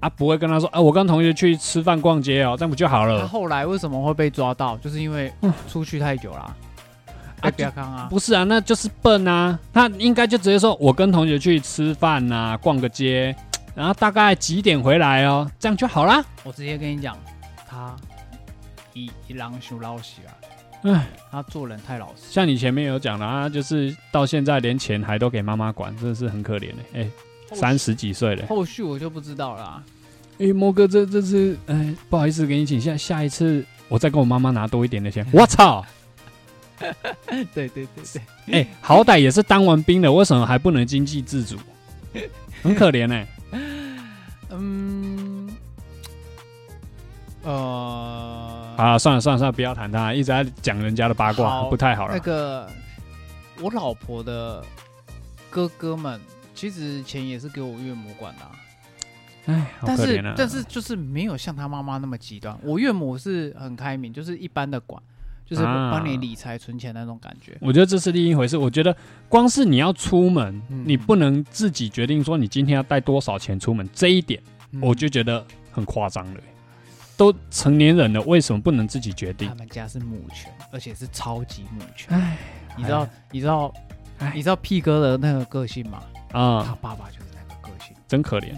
[0.05, 3.27] 啊，不会跟他说，啊，我跟同学去吃饭逛街哦，这样不就好他了？
[3.27, 4.77] 后来为什么会被抓到？
[4.77, 6.55] 就是因为嗯出去太久啦，
[7.41, 8.07] 啊被不要看啊。
[8.07, 13.35] 不是啊，那就是笨啊，他应该就直接说，我跟同学去吃饭呐、逛个街，
[13.73, 16.23] 然后大概几点回来哦，这样就好啦。
[16.43, 17.17] 我直接跟你讲，
[17.67, 17.95] 他
[18.93, 20.31] 一一狼熊老实啊，
[20.83, 22.21] 唉，他做人太老实。
[22.29, 26.77] 像你前面有讲的啊，就是到现在连钱还都给妈妈管，真的是很可怜的。
[26.93, 27.09] 哎、
[27.53, 28.45] 三十几岁了。
[28.45, 29.83] 后续我就不知道了啊。
[30.37, 35.25] 哎、莫哥，这这次，哎，不好意思，给你请下下一次我再跟我妈妈拿多一点的钱。
[35.31, 35.85] 我操！
[37.53, 37.87] 对对对
[38.45, 41.57] 对，哎、好歹也是当完兵的，为什么还不能经济自主？
[42.61, 43.27] 很可怜哎、
[44.51, 45.49] 嗯，
[47.43, 52.13] 呃，啊，算了算了算了，不要谈他，一直在讲人家的八卦，不太好了。
[52.13, 52.69] 那个
[53.61, 54.61] 我老婆的
[55.49, 56.19] 哥哥们，
[56.53, 58.51] 其实钱也是给我岳母管的啊、
[59.45, 60.33] 哎，但是啊！
[60.35, 62.57] 但是就是没有像他妈妈那么极端。
[62.63, 65.01] 我岳母是很开明，就是一般的管，
[65.45, 67.57] 就是啊帮你理财存钱那种感觉。
[67.61, 68.57] 我觉得这是另一回事。
[68.57, 68.95] 我觉得
[69.29, 76.39] 光是你要出门，嗯你不能自己决定说你今天要带多少钱出门，这一点嗯我就觉得很夸张了。
[77.17, 79.55] 都成年人了，为什么不能自己决定他？
[79.55, 82.17] 们家是母权，而且是超级母权。
[82.17, 82.37] 哎，
[82.75, 83.73] 你知道你知道
[84.17, 86.03] 唉你知道屁哥的那个个性吗？
[86.33, 87.95] 啊他啊，爸爸就是那个个性。
[88.05, 88.53] 真可怜，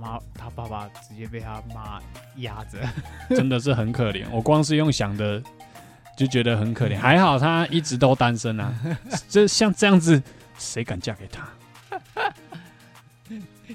[0.00, 2.00] 妈，他爸爸直接被他妈
[2.36, 2.78] 压着。
[3.36, 4.24] 真的是很可怜。
[4.30, 5.42] 我光是用想的
[6.16, 6.98] 就觉得很可怜。
[6.98, 8.72] 还好他一直都单身啊，
[9.28, 10.20] 这像这样子，
[10.58, 11.46] 谁敢嫁给他？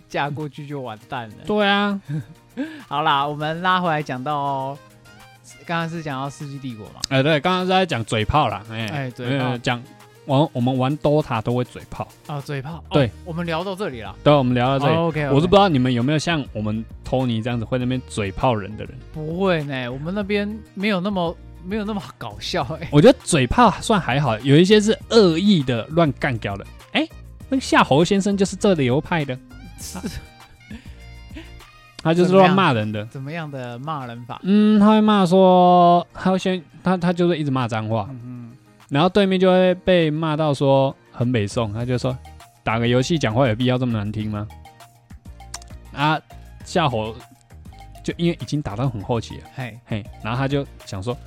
[0.10, 1.36] 嫁过去就完蛋了。
[1.46, 2.00] 对啊，
[2.88, 4.78] 好啦，我们拉回来讲到哦，
[5.66, 9.82] 刚刚是讲到《世纪帝国》嘛，哎、对，刚刚是在讲嘴炮啦，哎、哎嘴炮呃讲
[10.26, 12.08] 玩我们玩 DOTA 都会嘴炮。
[12.28, 14.16] 啊，嘴炮，哦对，我们聊到这里了。
[14.24, 18.94] 对，我们聊到这里，OK，我是不知道你们有没有像我们托尼这样子会那边嘴炮人的人。
[19.14, 22.88] 不会呢，我们那边没有那么没有那么搞笑哎。
[22.92, 26.66] 我觉得嘴炮算还好，有一些是恶意的乱干掉的。
[26.92, 27.08] 哎、
[27.50, 29.38] 那个夏侯先生就是这流派的，
[29.80, 30.00] 是
[32.02, 33.04] 他就是乱骂人的。
[33.06, 34.40] 怎么样的骂人法？
[34.44, 38.52] 嗯，他会骂说，他会先他他就是一直骂脏话，嗯
[38.90, 42.18] 然后对面就会被骂到说很北宋，他就说
[42.64, 44.48] 打个游戏讲话有必要这么难听吗？
[45.94, 46.20] 啊，
[46.64, 47.16] 夏侯
[48.04, 51.18] 就因为已经打到很后期了，嘿，嘿，然后他就想说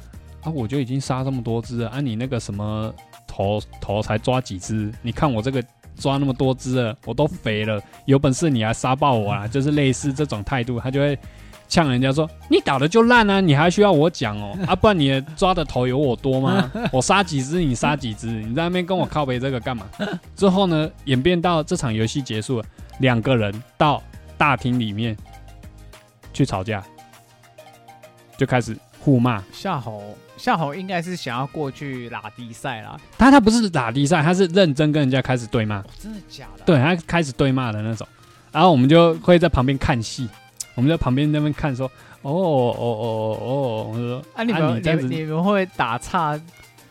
[0.42, 2.94] 啊，我就已经杀这么多只了，啊，你那个什么
[3.26, 4.92] 头头才抓几只？
[5.02, 5.62] 你看我这个
[5.96, 9.48] 抓那么多只了，我都肥了，有本事你来杀爆我啊！
[9.48, 11.18] 就是类似这种态度，他就会
[11.68, 14.58] 呛人家说：“你打的就烂啊，你还需要我讲哦？
[14.66, 16.70] 啊，不然你抓的头有我多吗？
[16.90, 19.86] 我杀几只你杀几只，你在那边跟我靠背这个干嘛？”
[20.34, 22.64] 之后呢，演变到这场游戏结束了，
[23.00, 24.02] 两个人到
[24.38, 25.14] 大厅里面
[26.32, 26.82] 去吵架，
[28.38, 29.42] 就开始互骂。
[29.52, 32.96] 夏侯夏侯应该是想要过去拉低赛啦。
[33.18, 36.64] 他他不是打低赛，他是认真跟人家开始对骂，哦，真的假的？
[36.64, 38.06] 对他开始对骂的那种，
[38.52, 40.28] 然后我们就会在旁边看戏，
[40.78, 41.90] 我们在旁边那边看说，
[42.22, 46.40] 哦哦哦哦，我说啊，你啊们、你你们会打岔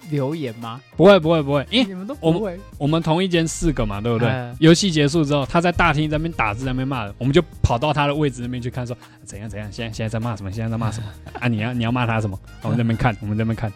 [0.09, 0.81] 留言吗？
[0.97, 2.59] 不会不会不会，因为你们都我们不会。
[2.77, 4.53] 我们同一间四个嘛，对不对嗯？
[4.59, 11.07] 游戏结束之后，他在大厅在那边打字在那边骂人，我们就跑到他的位置那边去看说怎样怎样，现在现在在骂什么，现在在骂什么
[11.39, 11.47] 啊？
[11.47, 12.37] 你要你要骂他什么？
[12.63, 13.71] 我们在那边看，我们在那边看，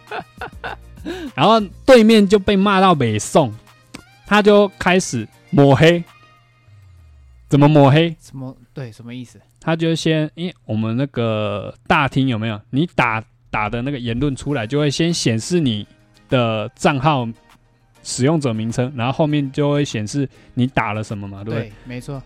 [1.34, 3.50] 然后对面就被骂到北宋，
[4.26, 6.04] 他就开始抹黑，
[7.48, 8.14] 怎么抹黑？
[8.20, 8.54] 什么？
[8.74, 9.40] 对，什么意思？
[9.62, 12.60] 他就先，因为我们那个大厅有没有？
[12.70, 15.86] 你打打的那个言论出来，就会先显示你
[16.28, 17.26] 的账号
[18.02, 21.60] 使用者名称，然后后面就会显示你打了什么嘛，对不对？
[21.68, 22.20] 对，没错。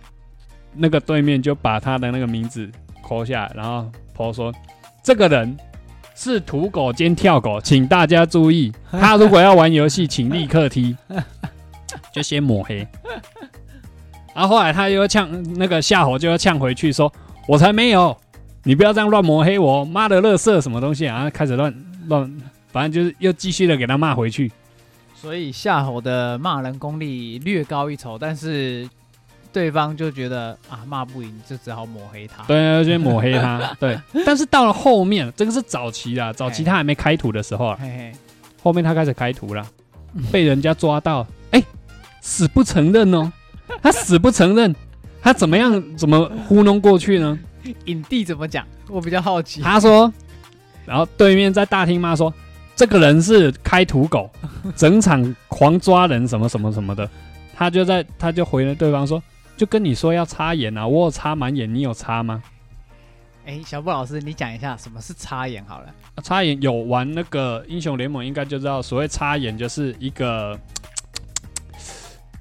[0.72, 2.70] 那个对面就把他的那个名字
[3.02, 4.52] 抠下来，然后 po 说
[5.02, 5.56] 这个人
[6.14, 10.96] 是土狗兼跳狗，请大家注意， 他如果要玩游戏，请立刻踢，
[12.12, 12.86] 就先抹黑。
[14.34, 17.10] 然 后后来他又呛那个夏侯就要呛回去说
[17.46, 18.16] ：“我才没有，
[18.64, 21.72] 你不要这样乱抹黑我，妈的乐色什么东西啊！”开始乱
[22.08, 22.40] 乱，
[22.72, 24.50] 反正就是又继续的给他骂回去。
[25.14, 28.88] 所以夏侯的骂人功力略高一筹，但是
[29.52, 32.42] 对方就觉得啊骂不赢，就只好抹黑他。
[32.44, 33.74] 对，就先抹黑他。
[33.80, 38.12] 对，但是到了后面，这个是早期啊，早期他还没开图的时候啊，嘿嘿，
[38.62, 39.66] 后面他开始开图了，
[40.30, 41.62] 被人家抓到，哎、
[42.20, 43.32] 死不承认哦，
[43.80, 44.74] 他死不承认，
[45.26, 47.36] 他怎么样怎么糊弄过去呢？
[47.86, 48.64] 影帝怎么讲？
[48.88, 49.60] 我比较好奇。
[49.60, 50.12] 他说，
[50.84, 52.32] 然后对面在大厅骂说，
[52.76, 54.30] 这个人是开土狗，
[54.76, 57.10] 整场狂抓人什么什么什么的，
[57.56, 59.20] 他就在他就回了对方说，
[59.56, 62.40] 就跟你说要插眼啊，我有插满眼，你有插吗？
[63.46, 65.86] 哎，小布老师，你讲一下什么是插眼好了。
[66.14, 70.56] 啊插眼有玩那个英雄联盟，应该就知道，所谓插眼就是一个，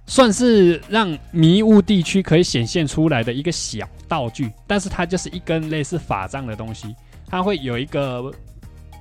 [0.08, 6.96] 算是让迷雾地区可以显现出来的一个小道具，但是它就是一根类似法杖的东西，
[7.28, 8.32] 它会有一个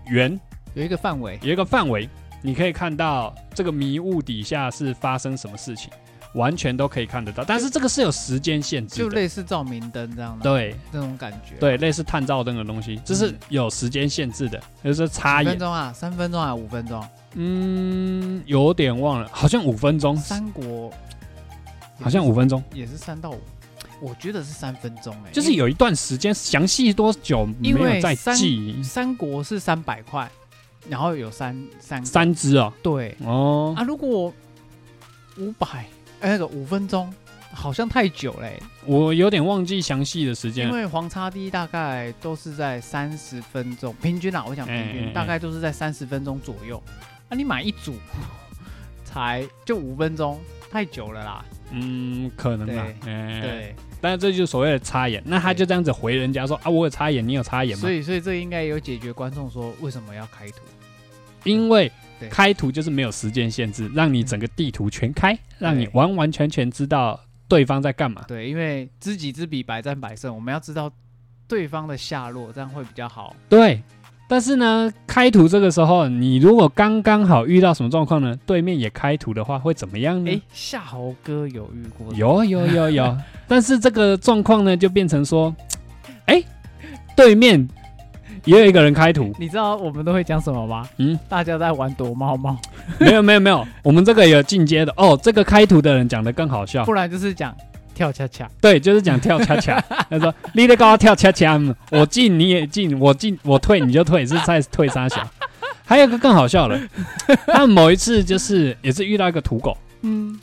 [0.06, 0.38] 圆，
[0.74, 2.08] 有一个范围，有一个范围，
[2.42, 5.90] 你可以看到这个迷雾底下是发生什么事情，
[6.34, 10.76] 完全都可以看得到，但是这个是有时间限制的，就类似照明灯这样的，对。
[10.92, 15.58] 这种感觉。，对，类似探照灯的东西，这是有时间限制的，就是插眼几分。
[15.60, 17.04] 钟啊，三分钟啊，五分钟。
[17.34, 20.92] 嗯，有点忘了，好像五分钟，三国
[22.00, 23.40] 好像五分钟，也是三到五，
[24.00, 28.80] 我觉得是三分钟哎、就是有一段时间，详细多久没有再三记。
[28.82, 30.28] 三国是三百块，
[30.88, 32.06] 然后有三三个。
[32.06, 33.16] 三只哦，对。
[33.24, 34.32] 哦，啊，如果
[35.38, 35.86] 五百哎
[36.28, 37.12] 那个五分钟，
[37.52, 40.72] 好像太久嘞、我有点忘记详细的时间了。
[40.72, 46.82] 因为黄叉 D 大概都是在三十分钟，平均啊，我想平均、哎哎哎大概都是在三十分钟左右。
[47.28, 47.94] 啊，你买一组
[49.04, 51.44] 才就五分钟，太久了啦。
[51.70, 52.86] 嗯，可能吧。
[53.06, 55.22] 哎，对，但是这就是所谓的插眼。
[55.24, 57.90] 那他就这样子回人家说啊，我有插眼，你有插眼吗所？
[57.90, 60.56] 以所以这应该有解决观众说为什么要开图。
[61.44, 61.90] 因为
[62.24, 68.24] 对开图就是没有时间限制，让你整个地图全开，让你完完全全知道对方在干嘛。
[68.26, 70.90] 对，因为知己知彼，百战百胜，我们要知道
[71.46, 73.36] 对方的下落，这样会比较好。
[73.48, 73.82] 对，
[74.26, 78.34] 但是呢，开图这个时候，你如果刚刚好遇到什么状况呢？
[78.46, 80.30] 对面也开图的话，会怎么样呢？
[80.30, 82.12] 哎，夏侯哥有遇过？
[82.14, 83.16] 有有有有，
[83.46, 85.54] 但是这个状况呢，就变成说，
[86.26, 86.42] 哎，
[87.14, 87.68] 对面
[88.44, 90.88] 也有一个人开图，你知道我们都会讲什么吗？
[90.98, 92.56] 嗯，大家在玩躲猫猫，
[92.98, 95.18] 没有没有没有，我们这个有进阶的哦。
[95.22, 97.56] 这个开图的人讲的更好笑不，然就是讲
[97.94, 98.48] 跳恰恰。
[98.60, 99.80] 对，就是讲跳恰恰。
[100.10, 105.26] 他说：“你得跟我跳恰恰，嗯我进你也进，我进我退你就退，是在退沙小。”
[105.86, 106.80] 还有一个更好笑的，
[107.46, 110.38] 他们某一次就是也是遇到一个土狗，嗯，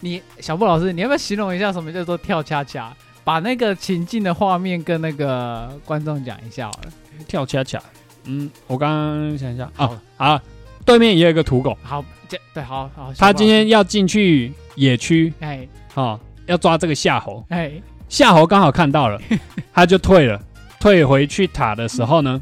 [0.00, 2.92] 你小布老师，你要不要形容一下什么叫做跳恰恰？
[3.22, 6.90] 把那个情境的画面跟那个观众讲一下好了。
[7.26, 7.80] 跳恰恰。
[8.24, 10.40] 嗯，我刚刚想一下好啊，好，
[10.84, 13.12] 对面也有一个土狗，好，这对，好好。
[13.18, 17.44] 他今天要进去野区哎啊，要抓这个夏侯。
[17.48, 17.72] 哎，
[18.08, 19.20] 夏侯刚好看到了，
[19.72, 20.40] 他就退了。
[20.78, 22.40] 退回去塔的时候呢，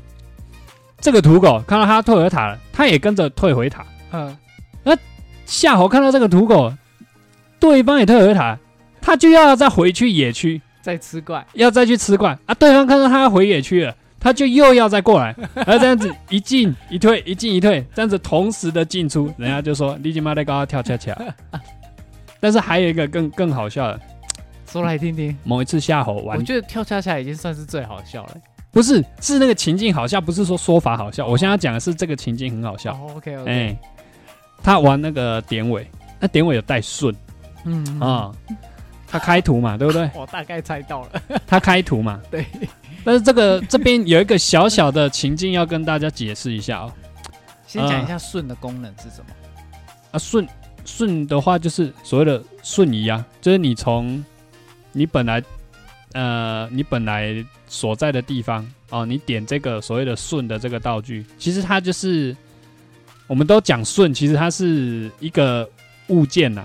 [1.01, 3.85] 这个土狗看到他退回塔了，他也跟着退回塔。
[4.13, 4.37] 嗯，
[4.85, 4.97] 那
[5.45, 6.73] 夏侯看到这个土狗，
[7.59, 8.57] 对方也退回塔，
[9.01, 12.55] 他就要再回去野区，再吃怪，要再去吃怪啊。
[12.55, 21.17] 对方看到他要回野区了，他就又要再过来， 然后这样子一进一退，一进一退，这样子同时的进出，人家就说你今妈在高跳恰恰。
[22.41, 24.01] 但是还有一个更更好笑的，
[24.71, 25.37] 说来听听。
[25.45, 28.37] 某一次夏侯玩我觉得跳恰恰已经算是最好笑了。
[28.71, 31.27] 不是，是那个情境好笑，不是说说法好笑。
[31.27, 32.93] 我现在要讲的是这个情境很好笑。
[32.93, 33.79] 哦，OK 哎、OK，
[34.63, 35.85] 他玩那个典韦，
[36.21, 37.15] 那典韦有带顺
[37.65, 38.31] 嗯啊、
[39.07, 40.09] 他开图嘛，对不对？
[40.15, 41.23] 我大概猜到了。
[41.47, 42.45] 他开图嘛，对。
[43.05, 46.93] 但是这个这边有一个小小的情境要跟大家解释一下哦。
[47.67, 49.27] 先讲一下顺的功能是什么。
[50.11, 50.47] 啊，顺
[50.85, 54.25] 顺的话就是所谓的瞬移啊，就是你从
[54.93, 55.43] 你本来
[56.15, 62.35] 呃你本来所在的地方哦，你点这个所谓的顺的这个道具，其实它就是
[63.27, 65.69] 我们都讲顺，其实它是一个
[66.07, 66.65] 物件呐、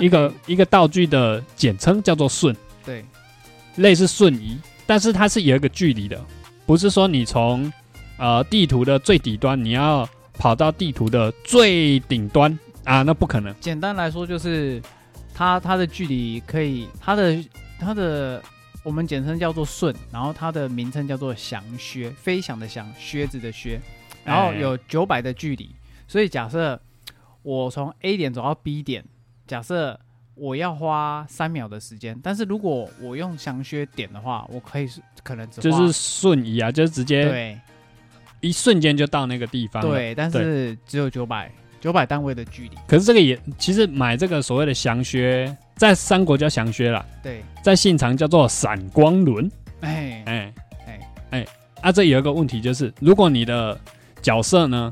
[0.00, 3.04] 一个一个道具的简称叫做顺，对，
[3.76, 4.56] 类似瞬移，
[4.86, 6.22] 但是它是有一个距离的，
[6.66, 7.72] 不是说你从
[8.18, 10.08] 呃地图的最底端你要
[10.38, 12.58] 跑到地图的最顶端。
[12.84, 13.54] 啊，那不可能。
[13.60, 14.82] 简单来说就是
[15.34, 17.42] 它它的距离可以，它的
[17.78, 18.42] 它的
[18.82, 23.80] 我们简称叫做顺，然后它的名称叫做翔靴，飞翔的翔，靴子的靴，
[24.22, 24.58] 然后哎。
[24.58, 25.74] 有九百的距离，
[26.06, 26.78] 所以假设
[27.40, 29.02] 我从 A 点走到 B 点，
[29.46, 29.98] 假设
[30.34, 37.58] 我要花三秒的时间，但是如果我用翔靴点的话，我可以是可能只就是瞬移啊，就是直接对。
[38.40, 39.82] 一瞬间就到那个地方。
[39.82, 49.50] 对，但是只有九百九百单位的距离，可是这个也其实买这个所谓的降靴，在三国叫降靴啦，对，在信长叫做闪光轮。
[49.80, 50.54] 哎哎
[50.86, 51.00] 哎。
[51.30, 51.46] 哎，
[51.80, 53.76] 啊，这有一个问题就是，如果你的
[54.22, 54.90] 角色呢，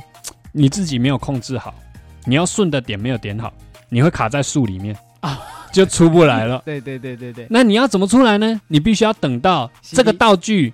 [0.51, 1.74] 你自己没有控制好，
[2.24, 3.53] 你要顺的点没有点好，
[3.88, 5.40] 你会卡在树里面啊，
[5.72, 6.62] 就出不来了。
[6.64, 8.60] 对对对对对，那你要怎么出来呢？
[8.68, 10.72] 你必须要等到这个道具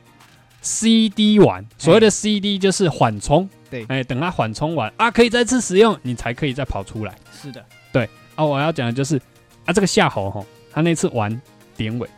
[0.61, 3.87] CD 完，所谓的 CD 就是缓冲，对。
[3.89, 7.15] 哎，等它缓冲完啊，可以再次使用，你才可以再跑出来。
[7.33, 8.09] 是的，对。
[8.35, 9.17] 啊，我要讲的就是
[9.65, 11.41] 啊，这个夏侯哈，他那次玩
[11.77, 12.09] 典韦，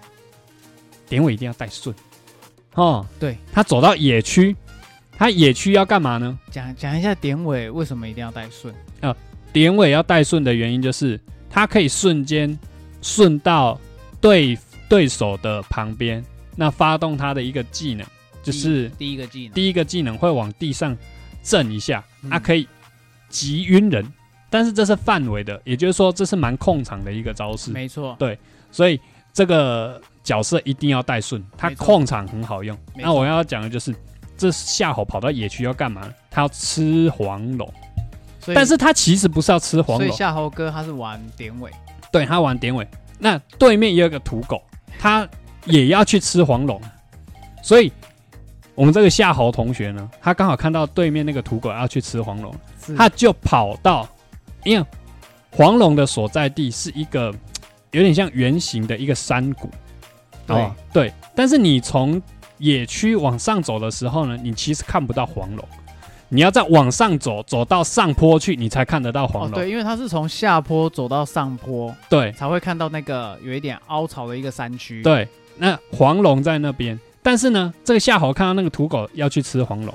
[1.08, 1.94] 典韦一定要带顺。
[2.74, 3.06] 哦。
[3.18, 4.56] 对，他走到野区，
[5.16, 6.38] 他野区要干嘛呢？
[6.50, 8.74] 讲讲一下典韦为什么一定要带顺。
[9.00, 9.14] 啊，
[9.52, 11.20] 典韦要带顺的原因就是，
[11.51, 12.57] 他可以瞬间
[13.03, 13.78] 顺到
[14.20, 14.57] 对
[14.88, 16.24] 对手的旁边，
[16.57, 18.07] 那发动他的一个技能，
[18.42, 20.96] 就是第一个技能，第一个技能会往地上
[21.42, 22.30] 震一下，嗯。
[22.30, 22.66] 它可以
[23.28, 24.07] 击晕人，
[24.48, 28.38] 但是这是范围的，也就是说这是蛮控场的一个招式，没错，对
[28.70, 29.01] 所以
[29.32, 32.76] 这个角色一定要带顺，他控场很好用。
[32.94, 33.94] 那我要讲的就是，
[34.36, 36.12] 这夏侯跑到野区要干嘛？
[36.30, 37.72] 他要吃黄龙，
[38.41, 41.70] 所以但是他其实不是要吃黄龙，所以夏侯哥他是玩典韦，
[42.11, 42.86] 对他玩典韦。
[43.18, 44.62] 那对面也有个土狗，
[44.99, 45.28] 他
[45.66, 46.80] 也要去吃黄龙，
[47.62, 47.93] 所以
[48.74, 52.95] 我们这个夏侯同学呢，他刚好看到对面那个土狗要去吃黄龙，是。
[52.97, 54.09] 他就跑到，
[54.64, 54.86] 因为
[55.51, 57.34] 黄龙的所在地是一个
[57.91, 59.70] 有点像圆形的一个山谷。
[60.47, 60.57] 对。
[60.57, 62.20] 哦对，但是你从
[62.57, 65.68] 野区往上走的时候呢，你其实看不到黄龙，
[66.32, 69.54] 你要再往上走，走到上坡去，你才看得到黄哦，龙。
[69.54, 75.26] 对，因为它是从下坡走到上坡，对才会看到那个有一点凹槽的一个山区。，对，
[75.56, 79.92] 那黄龙在那边，但是呢，这个夏侯看到那个土狗要去吃黄龙，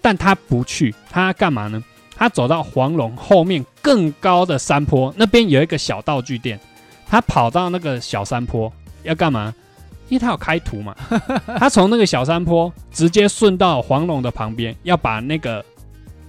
[0.00, 1.82] 但他不去，他干嘛呢？
[2.16, 6.60] 他走到黄龙后面更高的山坡，那边有一个小道具店，
[7.04, 8.72] 他跑到那个小山坡
[9.02, 9.52] 要干嘛？
[10.08, 10.94] 因为他有开图嘛，
[11.58, 15.64] 他从那个小山坡直接顺到黄龙的旁边，要把那个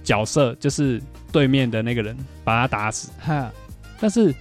[0.02, 1.00] 角色，就是
[1.30, 3.10] 对面的那个人，把他打死。
[3.20, 3.50] 哈，
[4.00, 4.34] 但是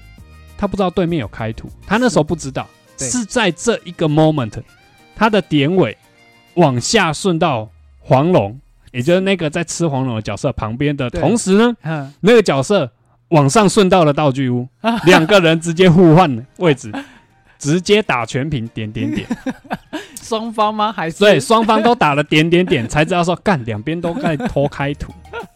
[0.57, 2.67] 他不知道对面有开图，他那时候不知道，
[2.97, 3.07] 对。
[3.07, 4.61] 是在这一个 moment，
[5.15, 5.97] 他的典韦
[6.53, 7.69] 往下顺到
[7.99, 8.57] 黄龙，
[8.91, 12.89] 也就是那个在吃黄龙的角色旁边的同时呢，那个角色
[13.29, 14.67] 往上顺到了道具屋，
[15.05, 16.89] 两个人直接互换位置，
[17.65, 19.27] 直接打全屏点点点，
[20.21, 20.91] 双方吗？
[20.91, 25.11] 还是对双方都打了点点点，才知道说干两边都在偷开图，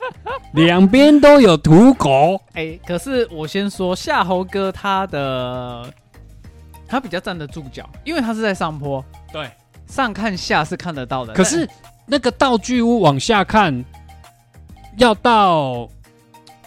[0.53, 5.93] 两边都有土狗，哎、可是我先说夏侯哥他的
[6.87, 9.47] 他比较站得住脚，因为他是在上坡，对。
[9.85, 11.33] 上看下是看得到的。
[11.33, 11.67] 可是
[12.05, 13.83] 那个道具屋往下看，
[14.97, 15.89] 要到，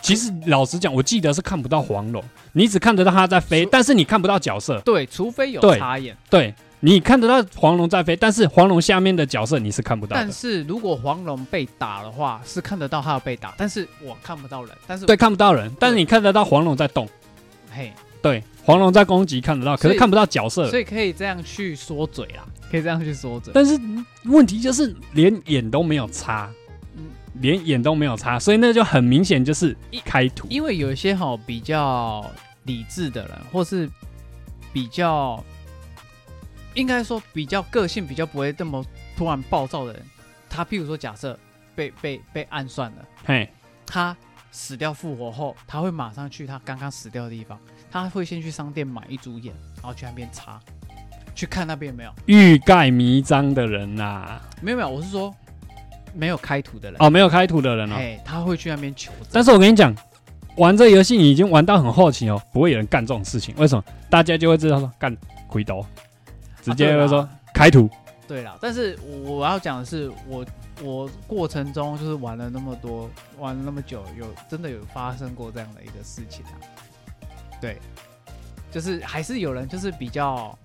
[0.03, 2.22] 其实老实讲，我记得是看不到黄龙，
[2.53, 4.80] 你只看得到它在飞，但是你看不到角色。
[4.80, 6.14] 对，除非有插眼。
[6.28, 10.30] 对，你看得到黄龙在飞，但是黄龙下面的角色你是看不到但。
[10.30, 14.76] 是如果黄龙被打的话，是看得到他有被打，但是我看不到人。
[14.88, 17.09] 但是对，看不到人，但是你看得到黄龙在动。
[17.70, 20.80] 嘿，对，黄龙在攻击看得到，可是看不到角色所。
[20.80, 23.53] 以可以这样去缩嘴啦，可以这样去缩嘴。
[23.55, 23.78] 但是
[24.24, 26.55] 问题就是连眼都没有插，嗯
[27.40, 30.46] 连眼都没有擦，所以那就很明显就是一开图。
[30.50, 32.30] 因为有一些哈比较
[32.64, 33.88] 理智的人，或是
[34.72, 35.42] 比较
[36.74, 38.84] 应该说比较个性比较不会这么
[39.16, 40.02] 突然暴躁的人，
[40.48, 41.38] 他譬如说假设
[41.74, 43.48] 被被被暗算了，嘿，
[43.86, 44.16] 他
[44.50, 47.58] 死掉复活后，他会马上去他刚刚死掉的地方，
[47.90, 50.60] 他会先去商店买一组眼，然后去那边擦，
[51.34, 55.34] 去看那边有没有，欲盖弥彰的人呐、没有没有，我是说
[56.14, 57.94] 没有开图的人，哦，没有开图的人哦。
[57.96, 59.28] 哎，他会去那边求证。
[59.32, 59.94] 但是我跟你讲，
[60.56, 63.54] 玩这游戏你已经玩到很后期哦，不会有人干这种事情。
[63.56, 63.84] 为什么？
[64.10, 65.84] 大家就会知道说干亏刀，
[66.62, 67.88] 直接会说、啊开图。
[68.26, 70.44] 对啦，但是我要讲的是，我
[70.82, 76.56] 我过程中就是玩了那么多，玩了那么久，有真的有发生过这样的一个事情啊。
[77.60, 77.76] 对，
[78.70, 80.58] 就是还是有人就是比较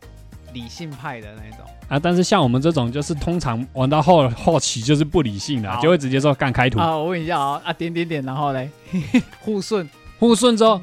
[0.57, 1.65] 理性派的那种。
[1.87, 8.69] 啊，但是像我们这种，就是通常玩到后后期就是不理性的啊、就会直接说干开图，啊，我问一下啊，啊点点点，然后嘞，
[9.39, 9.87] 互顺，
[10.19, 10.81] 互顺之后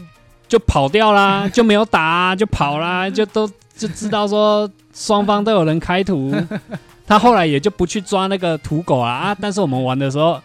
[0.49, 3.47] 就跑掉啦， 就没有打、啊，就跑啦， 就都
[3.77, 6.35] 就知道说双方都有人开图，
[7.07, 9.37] 他后来也就不去抓那个土狗啊啊！
[9.39, 10.41] 但是我们玩的时候，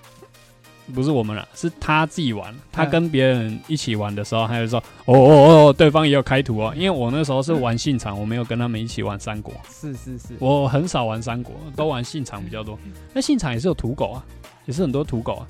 [0.94, 12.78] 不是我们了，是他自己玩，他跟别人一起玩的时候，他就说哦哦哦，对方也有开图哦，因为我那时候是玩信场，我没有跟他们一起玩三国，是是是，我很少玩三国，都玩信场比较多。
[13.14, 14.26] 那信场也是有土狗啊，
[14.66, 15.48] 也是很多土狗啊。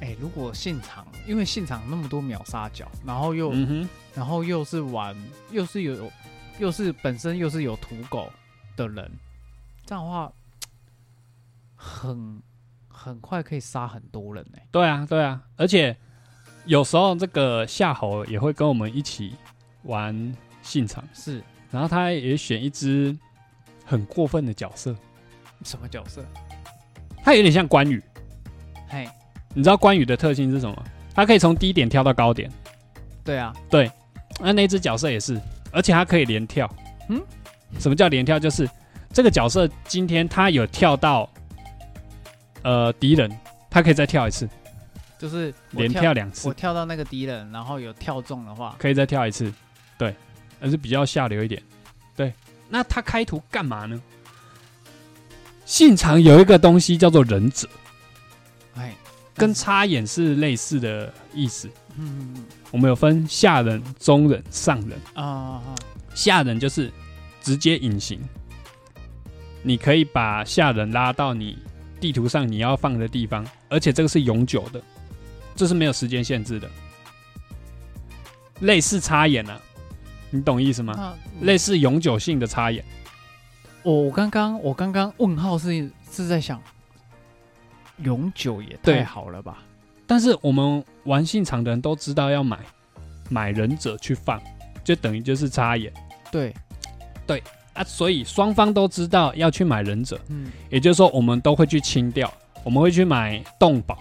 [0.00, 5.16] 哎、如果现场，因为现场那么多秒杀角，然后又、嗯，然后又是玩，
[5.50, 6.10] 又是有，
[6.60, 8.30] 又是本身又是有土狗
[8.76, 9.10] 的人，
[9.84, 10.32] 这样的话，
[11.74, 12.40] 很
[12.98, 15.96] 很快可以杀很多人呢、对啊，对啊，而且
[16.64, 19.34] 有时候这个夏侯也会跟我们一起
[19.84, 23.16] 玩信场，是然后他也选一只
[23.84, 24.94] 很过分的角色，
[25.62, 26.24] 什么角色？
[27.22, 28.02] 他有点像关羽。
[28.88, 29.08] 嘿，
[29.54, 30.84] 你知道关羽的特性是什么？
[31.14, 32.50] 他可以从低点跳到高点。
[33.24, 33.90] 对啊，对
[34.40, 35.40] 那那只角色也是，
[35.70, 36.68] 而且他可以连跳。
[37.08, 37.22] 嗯，
[37.78, 38.38] 什么叫连跳？
[38.38, 38.68] 就是
[39.12, 41.28] 这个角色今天他有跳到
[42.62, 43.30] 呃敌人，
[43.70, 44.48] 他可以再跳一次，
[45.18, 49.52] 就是我连跳两次我，跳到那个敌人，然后有跳中的话，可以再跳一次。
[49.96, 50.14] 对，
[50.60, 51.62] 还是比较下流一点。
[52.16, 52.32] 对，
[52.68, 54.00] 那他开图干嘛呢？
[55.64, 57.68] 信场有一个东西叫做忍者，
[58.76, 58.94] 哎，
[59.34, 61.68] 跟插眼是类似的意思。
[61.96, 64.98] 嗯嗯我们有分下人、中人、上人。
[65.14, 65.62] 嗯啊
[66.14, 66.90] 下人就是
[67.40, 68.20] 直接隐形，
[69.62, 71.58] 你可以把下人拉到你
[72.00, 74.80] 地图上你要放的地方，而且这个是永久的，
[75.54, 76.68] 这是没有时间限制的，
[78.60, 79.60] 类似插眼啊，
[80.30, 81.16] 你懂意思吗？
[81.40, 82.84] 那类似永久性的插眼，
[83.82, 86.62] 我我刚刚我刚刚问号是是在想，
[87.98, 89.62] 永久也对太好了吧？
[90.06, 92.58] 但是我们玩信场的人都知道要买
[93.28, 94.40] 买忍者去放，
[94.82, 95.92] 就等于就是插眼，
[96.32, 96.54] 对。
[97.26, 97.42] 对，
[97.78, 102.32] 啊，所以双方都知道要去买忍者，嗯，也就是说，我们都会去清掉，
[102.64, 103.96] 我们会去买洞宝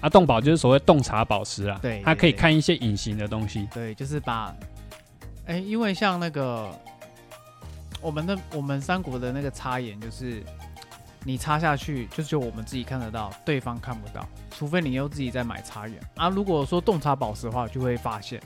[0.00, 4.54] 啊，洞宝就是所谓洞察宝石啊，对它可以看一些隐形的东西，对，就是把，
[5.46, 6.70] 哎、因为像那个
[8.02, 10.42] 我们的我们三国的那个插眼，就是
[11.24, 15.98] 你插下去，就只有我们自己看得到，对方看不到，除非你又自己在买插眼。
[16.16, 16.28] 啊。
[16.28, 18.38] 如果说洞察宝石的话，就会发现。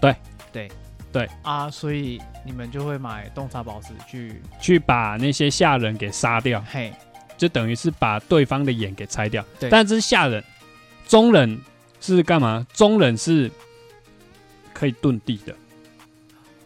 [0.00, 0.16] 对。
[0.52, 0.70] 对
[1.12, 1.28] 对。
[1.42, 6.92] 啊，所以你们就会买洞察宝石去，去把那些下人给杀掉，嘿，
[7.36, 9.44] 就等于是把对方的眼给拆掉。
[9.60, 9.68] 对。
[9.68, 10.42] 但这是下人，
[11.06, 11.60] 中人
[12.00, 12.66] 是干嘛？
[12.72, 13.50] 中人是
[14.72, 15.54] 可以遁地的，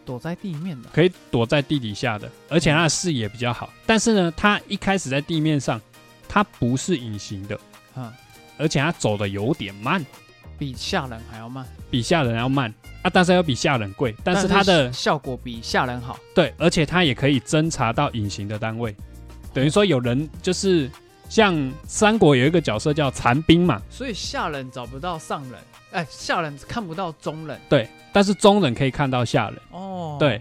[0.05, 0.89] 躲在地面的。
[0.93, 3.73] 可以躲在地底下的，而且他的视野比较好。
[3.85, 5.81] 但是呢，他一开始在地面上，
[6.29, 7.59] 他不是隐形的，
[7.97, 8.13] 嗯，
[8.57, 10.05] 而且他走的有点慢，
[10.59, 14.15] 比下人还要慢，比下人要慢啊，但是要比下人贵。
[14.25, 16.19] 但是它的效果比下人好。
[16.35, 18.95] 对，而且它也可以侦查到隐形的单位，
[19.53, 20.91] 等于说有人就是
[21.29, 25.61] 像三国有一个角色叫残兵嘛，所以下人找不到上人，
[25.93, 27.61] 哎、下人看不到中人。
[27.69, 29.59] 对，但是中人可以看到下人。
[29.71, 30.41] 哦，对，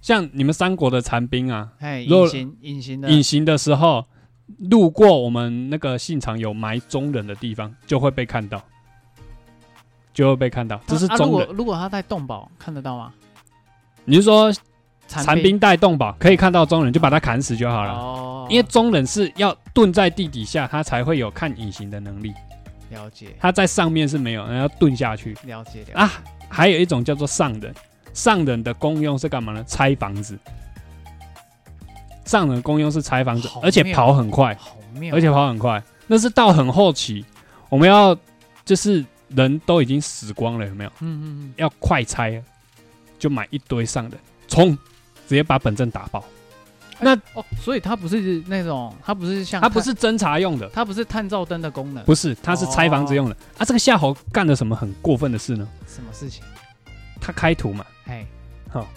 [0.00, 1.68] 像你们三国的残兵啊，
[2.06, 4.04] 隐形隐形的隐形的时候
[4.70, 8.62] 路过我们那个信场有埋中人的地方，就会被看到，
[10.16, 10.80] 就会被看到。
[10.86, 11.46] 这是啊啊如中人。
[11.46, 13.12] 果如果他带动宝看得到吗？
[14.06, 14.50] 你是说
[15.06, 17.92] 残残兵带动保，可以看到中人，就把他砍死就好了。
[17.92, 22.32] 哦，因为中人是要蹲在地底下，他才会有看隐形的能力。
[22.88, 26.10] 了解他在上面是没有，然后蹲下去了解啊。
[26.48, 27.74] 还有一种叫做上人，
[28.14, 29.62] 上人的功用是干嘛呢？
[29.66, 30.38] 拆房子。
[32.24, 35.82] 上人功用是拆房子，而且跑很快，好妙，而且跑很快。
[36.06, 37.24] 那是到很后期，
[37.68, 38.16] 我们要
[38.64, 40.90] 就是人都已经死光了，有没有？
[41.00, 42.42] 嗯嗯嗯，要快拆了，
[43.18, 44.12] 就买一堆上人，
[44.48, 44.76] 冲，
[45.28, 46.24] 直接把本阵打爆。
[46.98, 53.34] 那哦，所以它不是那种，它不是像探，它不是侦查用的，它不是探照灯的功能，不是，它是拆房子用的。
[53.34, 55.68] 哦啊，这个夏侯干了什么很过分的事呢？
[55.86, 56.42] 什么事情？
[57.20, 58.24] 他开图嘛，哎，
[58.70, 58.88] 好，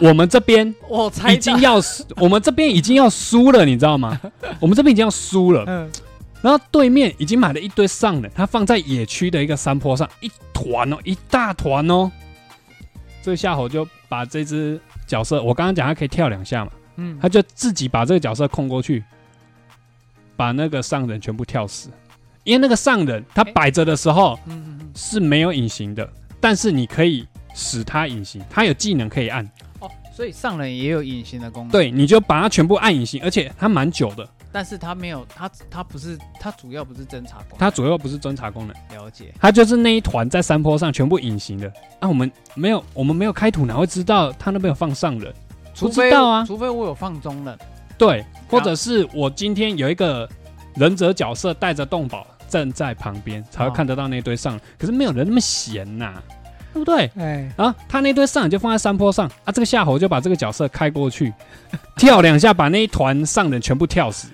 [0.00, 4.20] 我们这边 我猜已经要输，我们这边已经要输了，你知道吗？
[4.58, 5.88] 我们这边已经要输了，嗯，
[6.42, 12.10] 然后对面已经买了一堆上人，他放在野区的一个山坡上，一团哦，一大团哦。
[13.22, 19.04] 这个夏侯就把这只角色，我刚刚讲他可以跳两下嘛，嗯，他就自己把这个角色控过去，
[20.36, 21.90] 把那个上人全部跳死。
[22.44, 26.10] 因为那个上人他摆着的时候嗯是没有隐形的，
[26.40, 29.44] 但是你可以使他隐形，他有技能可以按。
[29.80, 41.72] 哦，所以上人也有隐形的功能，，对，你就把它全部按隐形，而且它蛮久的，但是它没有，它它不是，它主要不是侦查功能，它主要不是侦查功能，了解，它就是那一团在山坡上全部隐形的。
[42.00, 45.32] 啊，我们没有，我们没有开土，哪会知道他那边有放上人？
[45.72, 47.58] 除非不知道啊除非我有放中人，
[47.96, 50.28] 对，或者是我今天有一个
[50.74, 54.62] 忍者角色带着动宝站在旁边，才会哦看得到那堆上人。
[54.76, 56.20] 可是没有人那么闲呐、
[56.74, 57.08] 对不对？
[57.16, 61.32] 哎，啊，他那堆上人就放在山坡上啊，这个夏侯就把这个角色开过去，
[61.96, 64.28] 跳两下把那一团上人全部跳死。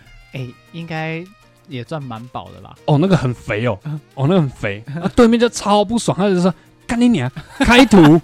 [0.76, 1.24] 哎，应该
[1.68, 3.78] 也赚蛮饱的啦，哦，那个很肥哦，
[4.14, 6.52] 哦，那个很肥，啊，对面就超不爽，他就说
[6.86, 8.20] 干你娘， 开图。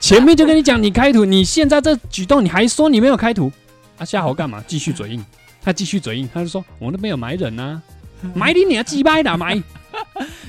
[0.00, 3.50] 前面就跟你讲你开图，你现在这举动你还说你没有开图，
[3.98, 4.62] 啊，夏侯干嘛？
[4.66, 5.24] 继续嘴硬，
[5.60, 7.82] 他继续嘴硬，他就说我那边有埋人呐、
[8.34, 9.62] 埋你娘鸡掰的埋，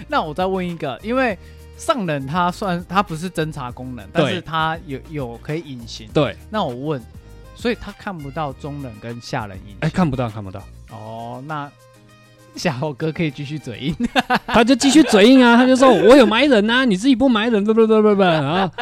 [0.08, 1.38] 那我再问一个，因为
[1.78, 6.08] 上人他算他不是侦查功能，但是他有有可以隐形。
[6.14, 7.04] 对，那我问，
[7.60, 9.78] 所以他看不到中人跟下人隐形。
[9.82, 11.70] 哎，看不到看不到，哦，那
[12.56, 13.96] 夏侯哥可以继续嘴硬。
[14.48, 18.74] 他就继续嘴硬啊，他就说我有埋人呐、 你自己不埋人，不不不不不，然后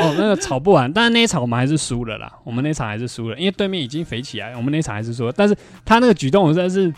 [0.00, 6.92] 哦那个吵不完，但是那一场我们还是输了啦，我们那场还是输了，因为对面已经肥起来，我们那场还是输了，但是他那个举动我真的是，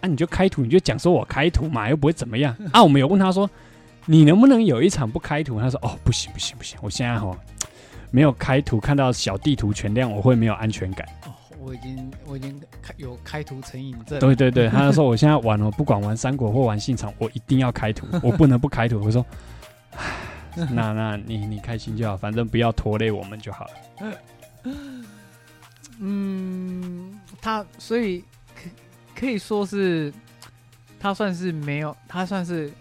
[0.00, 2.56] 啊你就开图，你就讲说我开图嘛，又不会怎么样。
[2.70, 3.50] 啊，我们有问他说
[4.06, 7.36] 你能不能有一场不开图，他说哦不行不行不行，我现在哦
[8.10, 11.06] 没有开图，看到小地图全亮，我会没有安全感。
[11.24, 14.18] 哦，我已经我已经开有开图成瘾症。
[14.18, 19.00] 对对对， 他就说我现在玩哦，不管玩三国或玩信场，我一定要开图， 我不能不开图。
[19.04, 19.24] 我说，
[20.54, 24.12] 那那你你开心就好，反正不要拖累我们就好了。
[26.00, 28.70] 嗯，他所以可
[29.14, 30.12] 可以说是
[30.98, 32.72] 他算是没有，他算是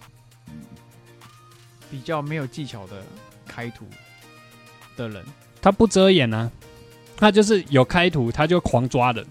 [1.91, 3.03] 比较没有技巧的
[3.45, 3.85] 开图
[4.99, 5.25] 的人。
[5.61, 6.49] 他不遮掩啊，
[7.17, 9.25] 他就是有开图，他就狂抓人，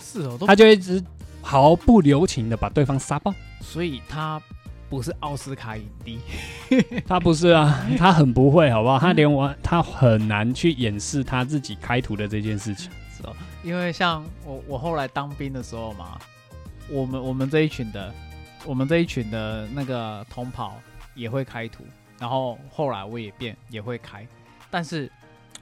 [0.00, 1.02] 是哦，都他就一直
[1.42, 3.32] 毫不留情的把对方杀爆。
[3.60, 4.40] 所以他
[4.88, 6.18] 不是奥斯卡影帝。
[7.06, 8.98] 他不是啊，他很不会，好不好？
[8.98, 12.90] 他连玩他很难去掩饰他自己开图的这件事情。
[13.16, 16.18] 是哦，因为像我我后来当兵的时候嘛，
[16.88, 18.12] 我们我们这一群的，
[18.64, 20.74] 我们这一群的那个同袍
[21.14, 21.84] 也会开图，
[22.18, 24.26] 然后后来我也变也会开，
[24.70, 25.10] 但是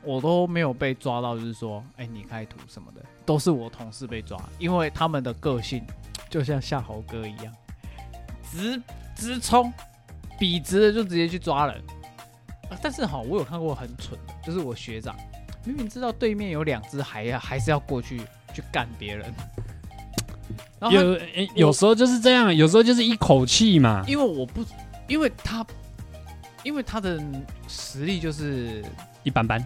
[0.03, 5.85] 我都没有被抓到，就是说，哎、你开图什么的，都是我同事被抓，因为他们的个性
[6.29, 7.53] 就像夏侯哥一样，
[8.51, 8.81] 直
[9.15, 9.73] 直冲，
[10.39, 11.77] 笔直的就直接去抓人。
[12.69, 15.15] 啊但是哈，我有看过很蠢的，就是我学长。
[15.65, 18.21] 明明知道对面有两只，还要还是要过去
[18.53, 19.33] 去干别人。
[20.79, 24.05] 然后有诶有时候就是这样，有时候就是一口气嘛。
[24.07, 24.65] 因为我不，
[25.09, 25.67] 因为他，
[26.67, 27.23] 因为他的
[27.69, 28.85] 实力就是
[29.23, 29.65] 一般般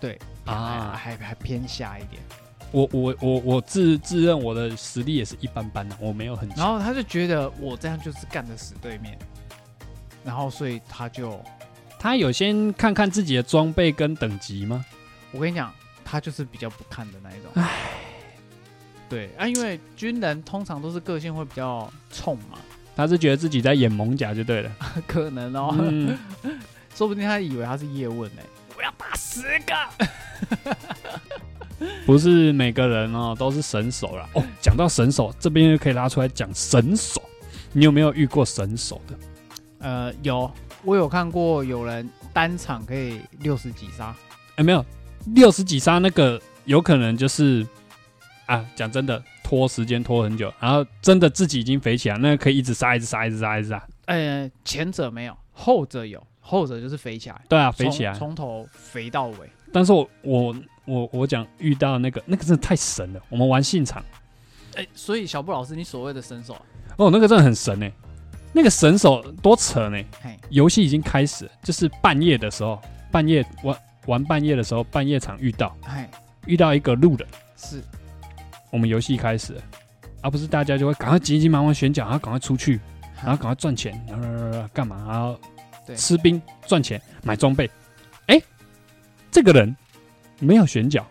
[0.00, 2.22] 对啊啊，还还偏下一点。
[2.70, 6.58] 我我我我自自认我的实力也是一般般的，我没有很强。
[6.58, 9.18] 然后他就觉得我这样就是干的死对面，
[10.22, 11.44] 然后所以他就，
[11.98, 14.84] 他有先看看自己的装备跟等级吗？
[15.32, 15.74] 我跟你讲，
[16.04, 17.50] 他就是比较不看的那一种。
[17.54, 17.90] 唉，
[19.08, 22.58] 对啊，因为军人通常都是个性会比较冲嘛，
[22.98, 24.70] 他是觉得自己在演猛甲就对了。
[25.06, 26.18] 可能哦，嗯，
[26.96, 28.42] 说不定他以为他是叶问呢、
[28.76, 29.72] 我要打十个。
[32.04, 34.28] 不是每个人哦都是神手啦。
[34.34, 37.22] 哦，讲到神手，这边就可以拉出来讲神手。
[37.72, 39.14] 你有没有遇过神手的？
[39.78, 40.50] 呃，有，
[40.82, 44.12] 我有看过有人单场可以六十几杀，
[44.56, 44.84] 哎，没有，
[45.36, 47.64] 六十几杀那个有可能就是
[48.46, 53.82] 啊，讲真的，拖时间拖很久，然后真的自己已经肥起来，那可以一直杀，一直杀，一直杀，一直杀。
[54.04, 58.12] 呃，前者没有，后者有，后者就是肥起来，对啊，肥起来。
[58.12, 59.50] 从从头肥到尾。
[59.72, 63.20] 但是我我我我讲遇到那个那个真的太神了。
[63.30, 64.04] 我们玩现场，
[64.76, 66.54] 哎、所以小布老师，你所谓的神手，
[66.98, 67.90] 哦，那个真的很神哎，
[68.52, 69.98] 那个神手多扯呢。
[70.20, 72.78] 嘿，游戏已经开始，就是半夜的时候，
[73.10, 76.06] 半夜玩玩半夜的时候，半夜场遇到嘿，
[76.44, 77.26] 遇到一个路人，
[77.56, 77.82] 是，
[78.70, 79.62] 我们游戏开始了，
[80.22, 82.80] 而、不是大家就会赶快急急忙忙选角，然后赶快出去，
[83.16, 85.04] 然后赶快赚钱，然后干嘛？
[85.08, 85.38] 然后
[85.86, 87.70] 对吃兵赚钱买装备。
[88.26, 88.40] 哎，
[89.30, 89.74] 这个人
[90.38, 91.06] 没有选角，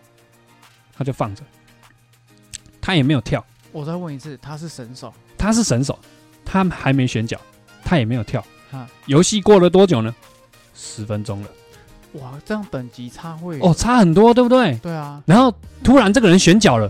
[0.96, 1.42] 他就放着，
[2.80, 5.98] 他也没有跳，我再问一次，他是神手，他是神手，
[6.44, 7.40] 他还没选角，
[7.84, 8.86] 他也没有跳哈。
[9.06, 10.14] 游戏过了多久呢？
[10.74, 11.48] 十分钟了，
[12.12, 14.78] 哇，这样等级差会哦，，差很多，对不对？
[14.78, 15.52] 对啊，然后
[15.82, 16.88] 突然这个人选角了，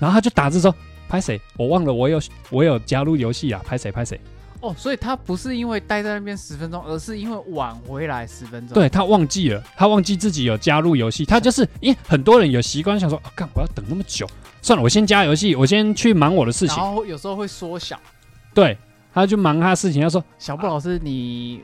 [0.00, 0.74] 然后他就打字说
[1.08, 1.40] ：“拍谁？
[1.56, 2.20] 我忘了，我有
[2.50, 4.20] 我有加入游戏啊，拍谁拍谁。”
[4.60, 8.74] 哦，所以他不是因为待在那边十分钟，而是因为晚回来十分钟。
[8.74, 14.28] 对他忘记了，他忘记自己有加入游戏，他就是因为很多人有习惯想说，啊，干我要等那么久，
[14.60, 16.94] 算了，我先加游戏，我先去忙我的事情然情。
[16.94, 17.98] 后有时候会缩小。
[18.52, 18.76] 对，
[19.14, 21.62] 他就忙他的事情，他说小布老师，你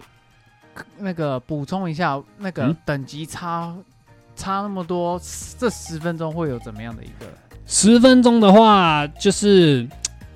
[0.98, 3.76] 那个补充一下，那个嗯等级差、
[4.34, 5.20] 差那么多，
[5.58, 7.26] 这十分钟会有怎么样的一个？
[7.66, 9.86] 十分钟的话，就是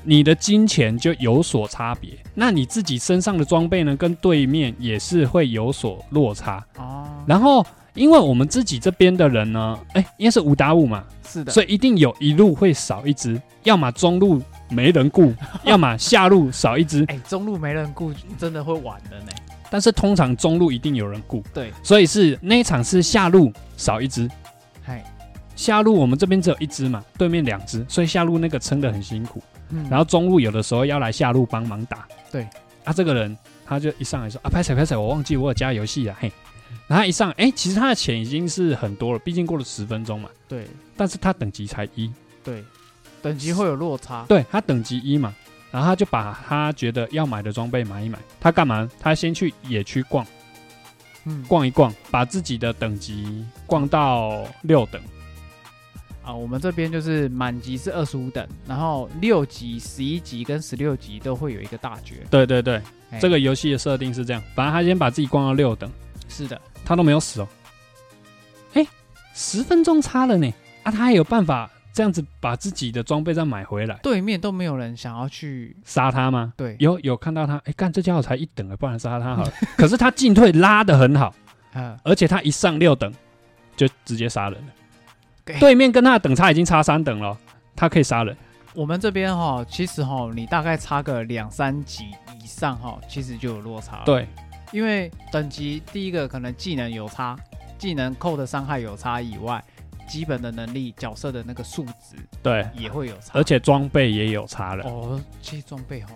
[0.03, 6.65] 你的金钱就有所差别，那你自己身上的装备呢，跟对面也是会有所落差。
[6.77, 7.65] 哦，然后，
[7.95, 15.33] 因为我们自己这边的人呢，哎，因为是五打五嘛，是的，所以一定有一路会少一只，要么中路没人顾，
[15.65, 17.05] 要么下路少一只。
[17.05, 19.33] 哎、中路没人顾，真的会晚的呢。
[19.71, 24.29] 但是通常中路一定有人顾，对，所以是那一场是下路少一只，
[24.83, 25.05] 嗨，
[25.57, 29.43] 下路我们这边只有一只嘛，对面两只，所以下路那个撑得很辛苦。
[29.71, 32.07] 嗯然后中路有的时候要来下路帮忙打。
[32.33, 32.49] 对，
[32.85, 36.33] 啊，这个人他就一上来说啊，拍谁拍谁，我忘记我有加游戏了，嘿。
[36.87, 40.29] 然后一上，哎，其实他的钱已经是很多了，毕竟过了十分钟嘛。
[40.49, 42.65] 对但是他等级才一，对，
[43.23, 44.25] 等级会有落差。
[44.29, 45.35] 对他等级一嘛，
[45.71, 48.19] 然后他就把他觉得要买的装备买一买。
[48.41, 48.89] 他干嘛？
[48.99, 50.27] 他先去野区逛
[51.27, 55.01] 嗯，逛一逛，把自己的等级逛到六等。
[56.23, 62.17] 啊，我们这边就是满级是二十五等，然后六级、十一级跟十六级都会有一个大绝。
[62.31, 65.91] 对对对，哎这个游戏的设定是这样，反正他先把自己逛到六等，
[66.29, 67.49] 是的，他都没有死哦。
[68.75, 68.87] 哎，
[69.35, 70.53] 十分钟差了呢，
[70.83, 75.75] 啊，他还有办法这样子把自己的装备再买回来，对面都没有人想要去。
[75.85, 76.53] 杀他吗？
[76.57, 79.53] 对，有有看到他，哎，干这家伙才一等啊，不然杀他好了。
[79.77, 81.35] 可是他进退拉的很好，
[81.75, 83.13] 嗯，而且他一上六等
[83.77, 84.73] 就直接杀人了。
[85.53, 87.37] 给对面跟他的等差已经差三等了，
[87.75, 88.37] 他可以杀人。
[88.73, 92.05] 我们这边哈，其实哈，你大概差个两三级
[92.41, 94.29] 以上哈，其实就有落差了。，对，
[94.71, 97.37] 因为等级第一个可能技能有差，
[97.79, 99.63] 技能扣的伤害有差以外，
[100.09, 103.33] 基本的能力、角色的那个数值对，也会有差。
[103.33, 104.85] 而且装备也有差了。
[104.85, 106.11] 哦，这些装备哈，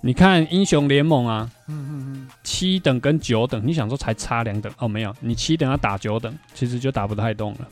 [0.00, 7.68] 你看英雄联盟啊，嗯嗯嗯七等跟九等，你想说才差两等哦，没有，你七等要打九等，其实就打不太动了，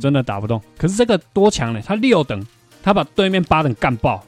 [0.00, 0.60] 真的打不动。
[0.76, 1.80] 可是这个多强呢？
[1.84, 2.44] 他六等，
[2.82, 4.24] 他把对面八等干爆，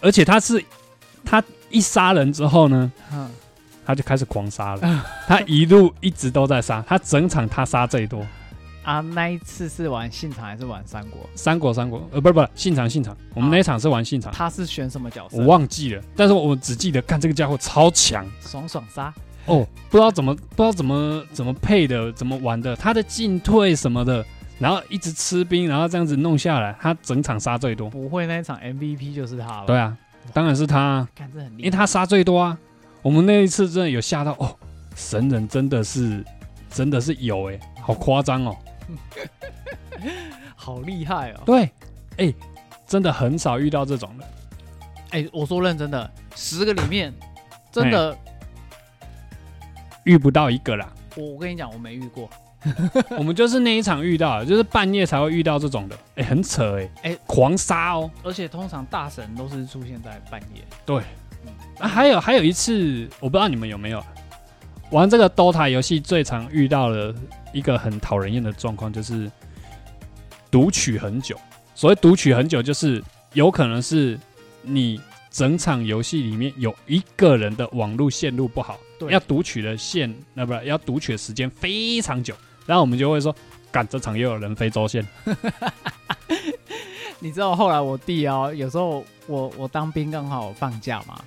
[0.00, 0.64] 而且他是
[1.24, 3.30] 他一杀人之后呢，嗯
[3.86, 8.26] 他就开始狂杀了， 他一路一直都在杀，他整场他杀最多。
[8.82, 11.20] 啊，那一次是玩信场还是玩三国？
[11.34, 15.38] 三国三国，呃，不是不是，信场信场，我们那一场是玩信长，他是选什么角色？
[15.38, 19.12] 我忘记了，但是我只记得干这个家伙超强爽爽杀。
[19.46, 24.24] 哦，不知道怎么不知道怎么怎么配的，怎么玩的，他的进退什么的，
[24.58, 27.90] 然后一直吃兵，然后这样子弄下来，他整场杀最多。
[27.90, 29.66] 不会那一场 MVP 就是他了。
[29.66, 29.96] 对啊，
[30.32, 32.58] 当然是他啊，看这很厉害，因为他杀最多啊。
[33.02, 34.56] 我们那一次真的有吓到哦，
[34.96, 36.24] 神人真的是
[36.70, 38.56] 真的是有哎、好夸张哦。
[40.56, 41.42] 好厉害哦。
[41.44, 41.70] 对，
[42.16, 42.32] 哎、
[42.86, 44.24] 真的很少遇到这种的。
[45.10, 47.12] 哎，我说认真的，十个里面
[47.70, 48.16] 真的，
[50.04, 50.92] 遇不到一个啦。
[51.16, 52.28] 我我跟你讲，我没遇过。
[53.18, 58.10] 我们就是那一场遇到，就是半夜才会遇到这种的，哎、很扯哎、哎狂杀哦。
[58.22, 60.62] 而且通常大神都是出现在半夜。
[61.78, 64.02] 啊，还有还有一次，我不知道你们有没有
[64.90, 67.14] 玩这个 DOTA 游戏，最常遇到的
[67.52, 69.30] 一个很讨人厌的状况就是
[70.50, 71.36] 读取很久。
[71.74, 73.02] 所谓读取很久，就是
[73.34, 74.18] 有可能是
[74.62, 74.98] 你
[75.30, 82.34] 整场游戏里面有一个人的网络线路不好，对要读取的线，那不是要读取的时间非常久，
[82.66, 83.34] 然后我们就会说，
[83.70, 85.06] 赶这场又有人非洲线。
[87.20, 91.18] 你知道后来我弟啊，有时候我我当兵刚好放假嘛，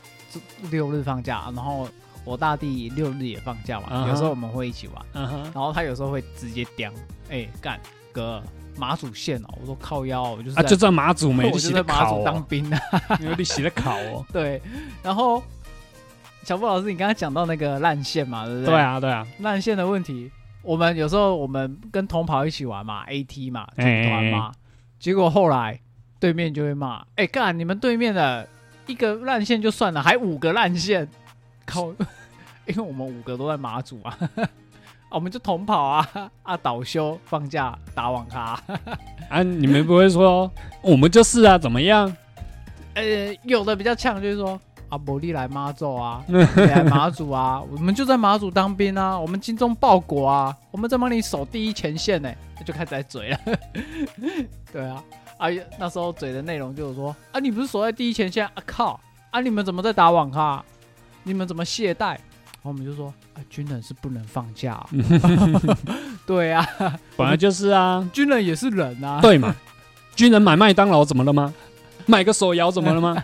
[0.69, 1.87] 六日放假，然后
[2.23, 6.91] 我大弟六日也放假嘛有时候我们会一起玩，然后他有时候会直接叼，
[7.29, 7.79] 哎、干
[8.11, 8.43] 哥
[8.75, 12.79] 马祖线哦，我说靠腰就是啊，就 在马祖没，洗在马祖当哦，兵啊，
[13.19, 14.23] 因 为你洗的考哦。
[14.31, 14.61] 对，
[15.01, 15.41] 然后
[16.47, 18.67] 小布老师，你刚刚讲到那个烂线嘛，对不对？
[18.67, 20.31] 对，啊，对啊，烂线的问题，
[20.61, 24.53] 我们有时候我们跟同跑一起玩嘛，AT 嘛，组哎团嘛，
[24.97, 25.77] 结果后来
[26.21, 28.47] 对面就会骂，哎、干你们对面的
[28.85, 31.05] 一个烂线就算了，还五个烂线，
[31.65, 31.89] 靠，
[32.65, 34.17] 因为我们五个都在马祖啊。
[34.39, 34.47] 啊
[35.09, 36.55] 我们就同跑啊啊！
[36.55, 38.57] 倒休放假打网咖，
[39.29, 40.49] 啊，你们不会说
[40.81, 42.15] 我们就是啊，怎么样？
[42.93, 44.57] 呃，有的比较呛，就是说
[44.89, 52.31] 啊，伯利来妈祖啊， 你来马祖啊，我们就在马祖当兵啊，我们精忠报国啊，我们在帮你守第一前线呢，
[52.65, 53.39] 就开始在嘴了。
[54.71, 55.03] 对啊，
[55.37, 58.53] 啊，那时候嘴的内容就是说啊，你不是守在第一前线啊？
[58.65, 58.99] 靠
[59.31, 60.63] 啊，你们怎么在打网咖？
[61.23, 62.17] 你们怎么懈怠？
[62.63, 65.75] 然后我们就说啊，军人是不能放假哦、
[66.25, 66.65] 对啊，
[67.15, 69.19] 本来就是啊，军人也是人啊。
[69.21, 69.55] 对嘛？
[70.15, 71.53] 军人买麦当劳怎么了吗？
[72.05, 73.21] 买个手摇怎么了吗？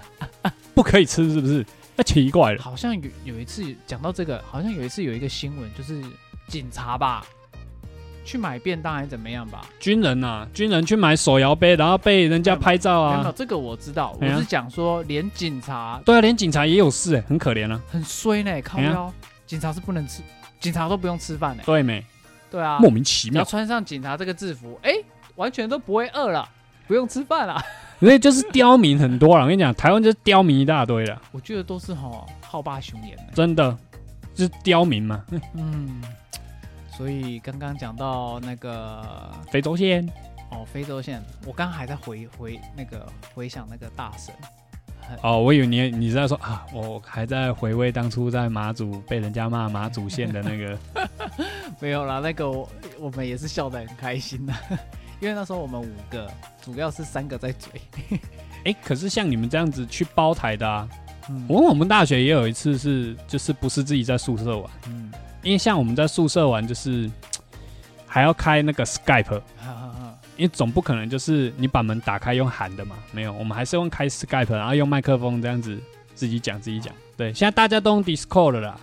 [0.73, 1.65] 不可以吃是不是？
[1.95, 2.61] 那奇怪了。
[2.61, 6.01] 好像有有一次讲到这个，好像有一次有一个新闻，就是
[6.47, 7.23] 警察吧，
[8.25, 9.67] 去买便当还是怎么样吧？
[9.79, 13.33] 军人啊、军人去买手摇杯，然后被人家拍照没有，没有啊。
[13.35, 17.79] 这个我知道，我哎呀是讲说连警察对啊，连警察也有事哎、很可怜啊。
[17.91, 19.13] 很衰呢，靠哎呀腰，
[19.45, 20.23] 警察是不能吃，
[20.59, 21.61] 警察都不用吃饭呢。
[21.65, 22.03] 对没？
[22.49, 24.93] 对啊，莫名其妙，只要穿上警察这个制服，哎，
[25.35, 26.49] 完全都不会饿了，
[26.87, 27.63] 不用吃饭了。
[28.03, 29.43] 因为就是刁民很多了。
[29.43, 33.23] 我跟你讲，台湾就是刁民一大堆了，我觉得都是哈好霸雄言的。
[33.33, 33.77] 真的
[34.35, 35.23] 就是刁民嘛。
[35.53, 36.03] 嗯，
[36.97, 40.05] 所以刚刚讲到那个非洲线，
[40.51, 44.35] 哦，非洲线，我刚刚还在回回那个回想那个大神，
[45.21, 50.77] 哦，我以为你你是在说啊，我还在回味当初在马祖被人家骂马祖线的那个。
[51.79, 54.53] 没有啦，那个我我们也是笑得很开心的，
[55.23, 56.29] 因为那时候我们五个，
[56.61, 58.19] 主要是三个在追。
[58.65, 60.85] 哎、可是像你们这样子去包台的啊，
[61.29, 61.45] 嗯。
[61.47, 65.09] 我我们大学也有一次是，就是不是自己在宿舍玩，嗯，
[65.41, 67.09] 因为像我们在宿舍玩，就是
[68.05, 69.41] 还要开那个 Skype，
[70.35, 75.79] 因为总不可能就是你把门打开用喊的嘛，没有，我们还是用开 Skype，然后用麦克风这样子
[76.13, 76.93] 自己讲自己讲。
[77.15, 78.77] 对，现在大家都用 Discord 了啦。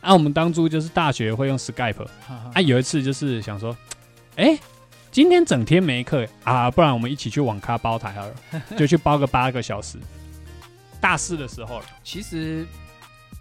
[0.00, 2.06] 啊，我们当初就是大学会用 Skype，
[2.54, 3.76] 啊，有一次就是想说，
[4.36, 4.58] 哎、
[5.12, 8.34] 今天整天没课啊，不然我们一起去网咖包台好了，
[8.78, 9.98] 就去包个八个小时。
[11.02, 12.66] 大四的时候了，其实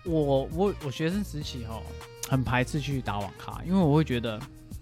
[0.04, 1.82] 我我我学生时期哈，
[2.28, 4.38] 很排斥去打网咖，因为我会觉得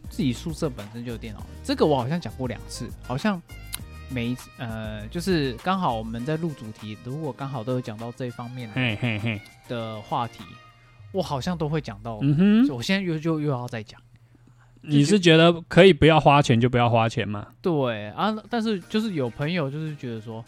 [0.09, 1.45] 自己宿舍本身就有电脑。
[1.63, 3.39] 这个我好像讲过两次，好像
[4.09, 10.43] 每一次呃，就是刚好我们在录主题，如果刚好都有讲到这一方面嘿嘿嘿，的话题，
[11.11, 12.17] 我好像都会讲到。
[12.23, 14.01] 嗯哼，我现在又就又要再讲。
[14.81, 17.47] 你是觉得可以不要花钱就不要花钱吗？
[17.61, 20.43] 对啊，但是就是有朋友就是觉得说，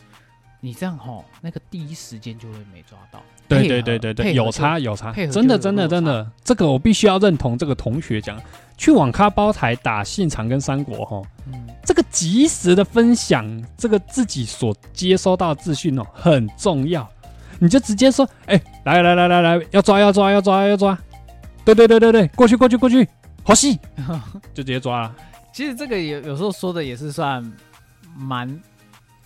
[0.59, 3.21] 你这样吼，那个第一时间就会没抓到。
[3.47, 8.41] 对对对对对，有差有差真的真的真的，这个我必须要认同这个同学讲，
[8.77, 17.05] 去网咖包台打信长跟三国哈，嗯，这个及时的分享这个自己所接收到的资讯哦很重要，
[17.59, 20.97] 你就直接说，哎、来来来来来，要抓要抓要抓要抓，
[21.65, 23.05] 对对对对对，过去过去过去，
[23.43, 23.79] 好戏，
[24.53, 25.01] 就直接抓。
[25.01, 25.15] 了，
[25.53, 27.43] 其实这个有有时候说的也是算
[28.15, 28.61] 蛮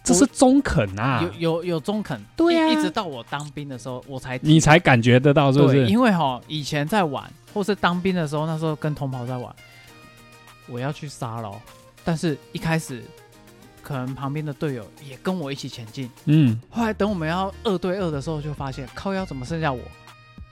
[0.03, 2.19] 这是中肯啊，有有有中肯。
[2.35, 2.67] 对啊。
[2.67, 5.87] 一一直到我当兵的时候，我才你才感觉得到是不，是？
[5.87, 9.53] 因为哈以前在玩，或是当兵的时候，那时候跟同袍在玩，
[10.67, 11.59] 我要去杀了哦，
[12.03, 13.03] 但是一开始
[13.81, 19.79] 可能旁边的队友也跟我一起前进，嗯，后来等我们要二对二的时候，就发现靠腰怎么剩下我，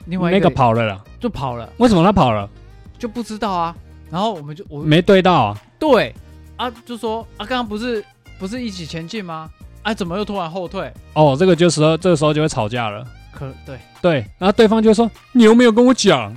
[0.08, 2.50] 另外一那个个跑了啦，就跑了，为什么他跑了？
[2.98, 3.76] 就不知道啊。
[4.12, 6.14] 然后我们就我没对到啊，对
[6.56, 8.04] 啊，就说啊，刚刚不是
[8.38, 9.50] 不是一起前进吗？
[9.82, 10.92] 啊，怎么又突然后退？
[11.14, 13.06] 哦，这个就时候这个时候就会吵架了。
[13.32, 16.32] 可对，对，然后对方就会说：“你有没有跟我讲？”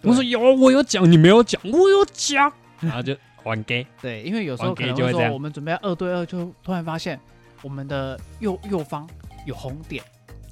[0.00, 2.50] 对我说：“有，我有讲，你没有讲，我有讲。”
[2.80, 3.14] 然后就
[3.44, 7.20] 玩 gay，对，因为有时候玩可能会说我们准备要二对二，就突然发现
[7.62, 9.06] 我们的右右方
[9.44, 10.02] 有红点，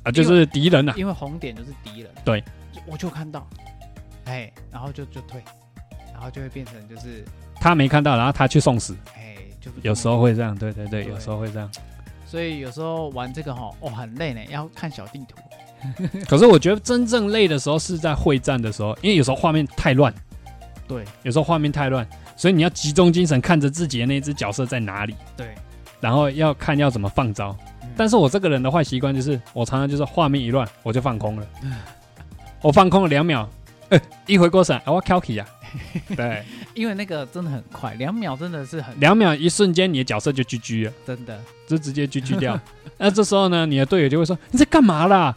[0.02, 0.94] 啊，就是敌人啊。
[0.96, 2.10] 因为红点就是敌人。
[2.24, 2.44] 对，
[2.86, 3.48] 我就看到，
[4.26, 5.42] 哎，然后就就退，
[6.12, 7.24] 然后就会变成就是
[7.56, 10.56] 他没看到，然后他去送死，哎，就有时候会这样。
[10.56, 11.70] 对对对，对有时候会这样。
[12.26, 15.36] 所以有时候玩这个哈，哦，很累呢，要看小地图。
[16.26, 20.12] 可是我觉得真正累的时候是在会战的时候，因为有时候画面太乱，
[20.88, 25.54] 对有时候画面太乱，所以你要集中精神看着自己的那只角色在哪里，对，
[26.00, 27.54] 然后要看要怎么放招。
[27.82, 31.46] 嗯但是我这个人的坏习惯就是，我常常就是画面一乱我就放空了，
[32.60, 33.48] 我放空了两秒，
[33.90, 35.46] 呃， 一回过神，啊我 k k 呀，
[36.16, 36.42] 对，
[36.74, 41.38] 因为那个真的很快，两秒真的是很两秒一瞬间你的角色就 GG 了，真的。
[41.66, 42.60] 就直接 GG 掉。
[42.98, 45.34] 那这时候呢，你的队友就会说你在干嘛啦？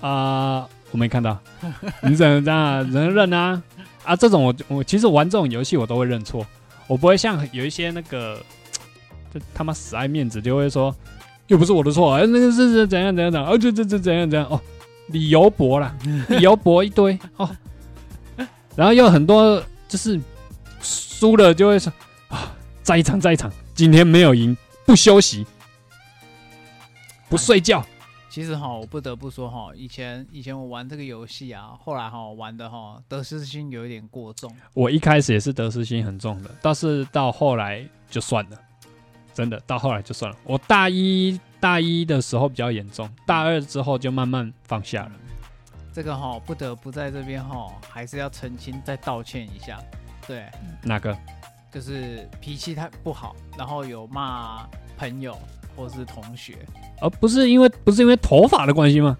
[0.00, 1.38] 啊、我没看到，
[2.02, 2.84] 你怎么这样？
[2.90, 3.62] 只能认啊
[4.04, 4.16] 啊！
[4.16, 6.44] 这种我我其实玩这种游戏我都会认错，
[6.88, 8.40] 我不会像有一些那个
[9.32, 10.94] 就他妈死爱面子，就会说
[11.46, 14.60] 又不是我的错，哎，那个是是怎样怎样怎样，哦，这这这怎样怎样哦，
[15.08, 15.94] 理由驳啦，
[16.28, 17.48] 理由驳一堆哦，
[18.78, 20.20] 然后又很多就是
[20.80, 21.92] 输了就会说
[22.28, 24.56] 啊，再一场再一场，今天没有赢，
[24.86, 25.44] 不休息，
[27.28, 27.84] 不睡觉，
[28.30, 34.48] 其实哈，我不得不说哈，以前以前我玩这个游戏啊，后来哈玩的哈得失心有一点过重。
[34.74, 38.56] 我一开始也是得失心很重的，但是到后来就算了，
[39.34, 40.38] 真的到后来就算了。
[40.44, 45.12] 我大一大一的时候比较严重，大二之后就慢慢放下了。
[45.98, 49.80] 这个哈不得不在这边哈，还是要澄清再道歉一下。
[50.28, 50.44] 对，
[50.80, 51.12] 哪个？
[51.72, 54.64] 就是脾气太不好，然后有骂
[54.96, 55.36] 朋友
[55.74, 56.56] 或是同学。
[57.00, 59.18] 而不是因为不是因为头发的关系吗？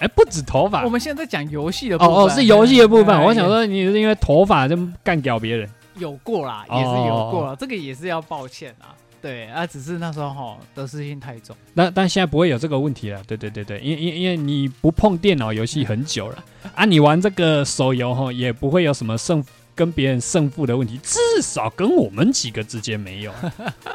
[0.00, 3.16] 哎，不止头发我，们现在在讲游戏的部分哦哦，是游戏的部分。
[3.16, 5.66] 哎我想说你是因为头发就干掉别人。
[5.94, 8.92] 有过啦，哦也是有过啦，这个也是要抱歉啊。
[9.22, 11.56] 对啊，只是那时候哈得失心太重。
[11.74, 16.44] 但但现在不会有这个问题了，对对对对，因因因为你不碰电脑游戏很久了
[16.74, 19.42] 啊，你玩这个手游哈也不会有什么胜
[19.74, 23.32] 跟别人胜负的问题，至少跟我们几个之间没有。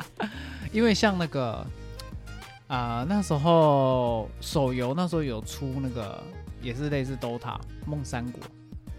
[0.72, 1.66] 因为像那个
[2.68, 6.22] 啊、那时候手游那时候有出那个
[6.62, 8.42] 也是类似 DOTA 梦三国，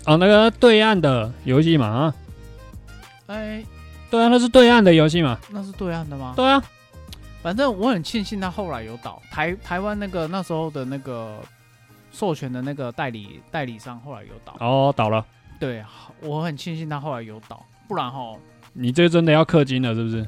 [0.05, 2.15] 啊，那个对岸的游戏嘛啊，
[3.27, 3.63] 哎，
[4.11, 6.33] 对啊，那是对岸的游戏嘛，那是对岸的吗？
[6.37, 6.63] 对啊，
[7.43, 11.39] 反正我很庆幸他后来有倒台台湾那个那时候的那个
[12.13, 15.25] 授权的那个代理代理商后来有倒，哦倒了，
[15.61, 15.85] 对
[16.21, 18.35] 我很庆幸他后来有倒，不然哈
[18.73, 20.27] 你这真的要氪金了是不是？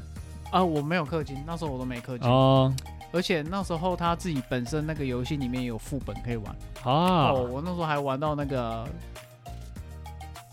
[0.51, 2.73] 啊我没有氪金，那时候我都没氪金，哦。
[3.13, 6.55] 而且那时候他自己本身那个游戏里面有副本可以玩。
[6.83, 7.31] 啊。
[7.31, 8.87] 哦，我那时候还玩到那个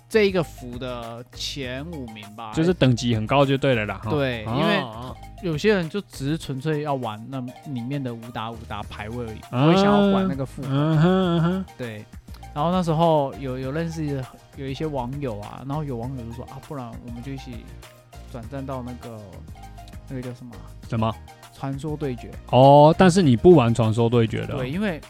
[0.08, 4.00] 这一个服的前五名吧，就是等级很高就对了啦。
[4.08, 7.40] 对哦因为哦有些人就只是纯粹要玩那
[7.72, 10.62] 里面的五打五打排位而已，啊不会想要玩那个副
[11.76, 12.04] 对，
[12.54, 14.04] 然后那时候有有认识
[14.56, 17.64] 有一些网友啊，然后有网友就说啊，不然我们就一起
[18.32, 19.20] 转战到那个
[20.08, 21.14] 那个叫什么啊什么？
[21.54, 22.30] 传说对决。
[22.50, 25.00] 哦，但是你不玩传说对决的哦，对，因为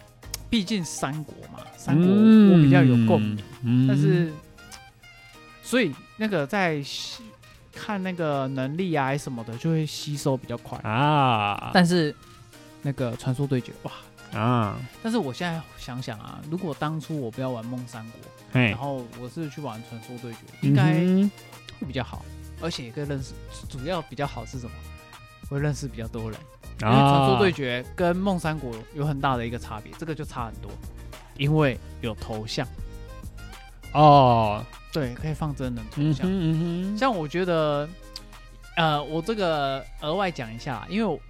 [0.50, 3.38] 毕竟三国嘛，三国嗯我比较有共鸣。
[3.62, 4.30] 嗯但是，
[5.68, 7.22] 所以那个在吸
[7.70, 10.78] 看那个能力啊什么的，就会吸收比较快。
[10.78, 12.14] 啊，但是
[12.80, 13.92] 那个传说对决，哇！
[14.40, 21.30] 啊，但是我现在想想啊，如果当初我不要玩梦三国，然，后我是去玩传说对决，应该嗯
[21.78, 22.24] 会比较好，
[22.62, 23.34] 而且也可以认识。
[23.68, 24.72] 主要比较好是什么？
[25.50, 26.40] 会认识比较多人。
[26.80, 30.70] 因为传说啊对决跟梦三国有很大的一个差别，这个就差很多，
[31.36, 32.66] 因为有头像，
[33.92, 35.84] 哦，对，可以放真人。
[35.96, 37.88] 嗯哼嗯，像我觉得，
[38.76, 41.20] 呃，我这个额外讲一下，因为我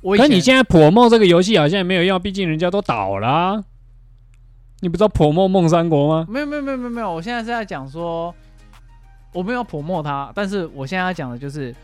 [0.00, 3.64] 我可你现在破梦这个游戏好像也没有用，毕竟人家都倒了啊、
[4.80, 6.26] 你不知道破梦梦三国吗？
[6.28, 8.34] 没有没有没有没有没有，我现在是在讲说，
[9.32, 11.74] 我没有破梦他，但是我现在要讲的就是，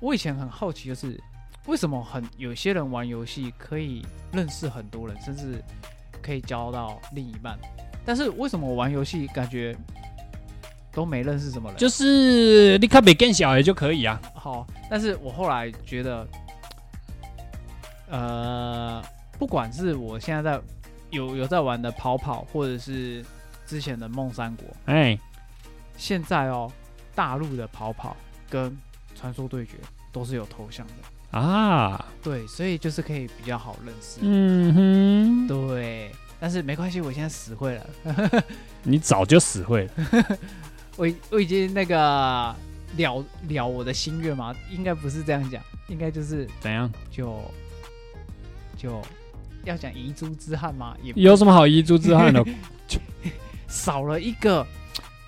[0.00, 1.18] 我以前很好奇，就是
[1.66, 5.62] 为什么很有些人玩游戏可以认识很多人，甚至
[6.20, 7.58] 可以交到另一半，
[8.06, 9.76] 但是为什么我玩游戏感觉
[10.92, 11.76] 都没认识什么人？
[11.76, 14.18] 就是你看比更小也就可以啊。
[14.34, 16.26] 好，但是我后来觉得，
[18.08, 19.02] 呃，
[19.38, 20.60] 不管是我现在在
[21.10, 23.24] 有有在玩的跑跑，或者是
[23.66, 25.18] 之前的梦三国，哎，
[25.96, 26.70] 现在哦，
[27.14, 28.16] 大陆的跑跑
[28.48, 28.74] 跟
[29.14, 29.72] 传说对决
[30.12, 36.12] 都是有头像的，啊，对，所以就是可以比较好认识，嗯哼，对。
[36.38, 38.44] 但是没关系，我现在死会了，
[38.82, 40.38] 你早就死会了。
[40.96, 41.96] 我已我已经那个
[42.96, 46.90] 了了我的心愿嘛，应该不是这样讲，应该就是怎样？
[47.10, 47.40] 就
[48.76, 49.02] 就
[49.64, 50.96] 要讲遗珠之憾吗？
[51.02, 52.44] 也有什么好遗珠之憾的？
[53.68, 54.66] 少了一个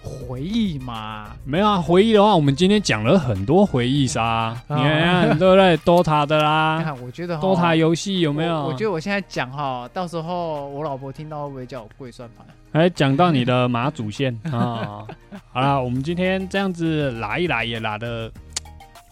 [0.08, 1.26] 回忆嘛。
[1.44, 8.54] 没有啊，回忆的话，我们今天讲了很多回忆杀，你啊看对不对？DOTA 的你啦看，我觉得，DOTA 游戏有没有？
[8.54, 12.46] 我我觉得我现在讲哈，到时候我老婆听到会不会叫我跪算盘？
[12.72, 15.06] 哎讲到你的马祖线 啊。
[15.52, 18.30] 好啦，我们今天这样子拉一拉，也拉的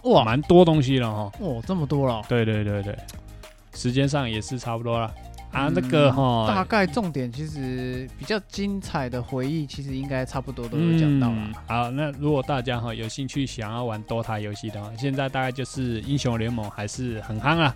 [0.04, 1.30] 哇蛮多东西了哈。
[1.40, 2.22] 哦，这么多了。
[2.28, 2.96] 对对对对，
[3.74, 5.10] 时间上也是差不多了
[5.56, 5.68] 啊。
[5.68, 11.58] 嗯那个哈大，概重点其实比较精彩的回忆，其实应该差不多都有讲到嗯了。
[11.66, 17.74] 好，那如果大家哈有兴趣想要玩 DOTA 游戏的话，现在大概就是英雄联盟还是很夯啊。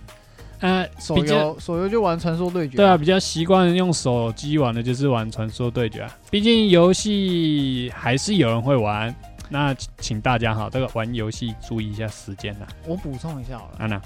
[0.59, 2.77] 呃，手游手游就玩传说对决。
[2.77, 6.17] 对啊，，比较习惯用手机玩的就是玩传说对决啊。
[6.29, 9.13] 毕竟游戏还是有人会玩，
[9.49, 12.67] 那请大家哈，这个玩游戏注意一下时间呐。
[12.85, 13.77] 我补充一下好了。
[13.79, 13.99] 安娜，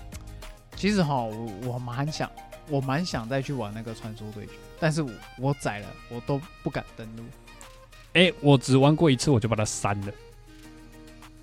[0.78, 2.30] 其实哈，我我蛮想，
[2.70, 7.24] 我蛮想再去玩那个传说对决，但是我我载了，我都不敢登录。
[8.14, 10.12] 哎，我只玩过一次，我就把它删了。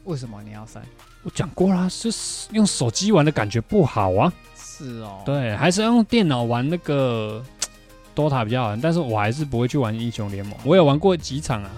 [0.04, 0.82] 为什么你要删？
[1.22, 4.32] 我讲过啦，就是用手机玩的感觉不好啊。
[4.56, 7.44] 是哦，，对，还是要用电脑玩那个
[8.16, 10.58] DOTA 比较好玩，但是我还是不会去玩英雄联盟。
[10.64, 11.70] 我有玩过几场啊，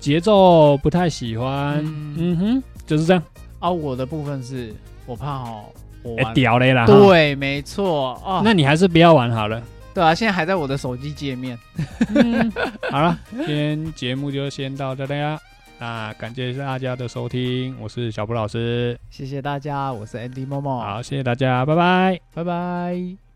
[0.00, 1.78] 节奏不太喜欢。
[1.84, 3.22] 嗯嗯哼，就是这样。
[3.58, 4.74] 啊，我的部分是
[5.04, 5.64] 我怕哈，
[6.14, 6.34] 我哎、欸。
[6.34, 6.86] 屌嘞啦！
[6.86, 8.42] 对，没错哦。
[8.44, 9.62] 那你还是不要玩好了。
[9.94, 11.58] 对啊，现在还在我的手机界面。
[12.14, 12.52] 嗯，
[12.90, 15.38] 好了，今天节目就先到这里啦。
[15.80, 18.98] 那感谢大家的收听，我是小布老师。
[19.10, 22.20] 谢谢大家，我是 Andy 默默，好，谢谢大家，拜拜。
[22.34, 23.27] 拜拜。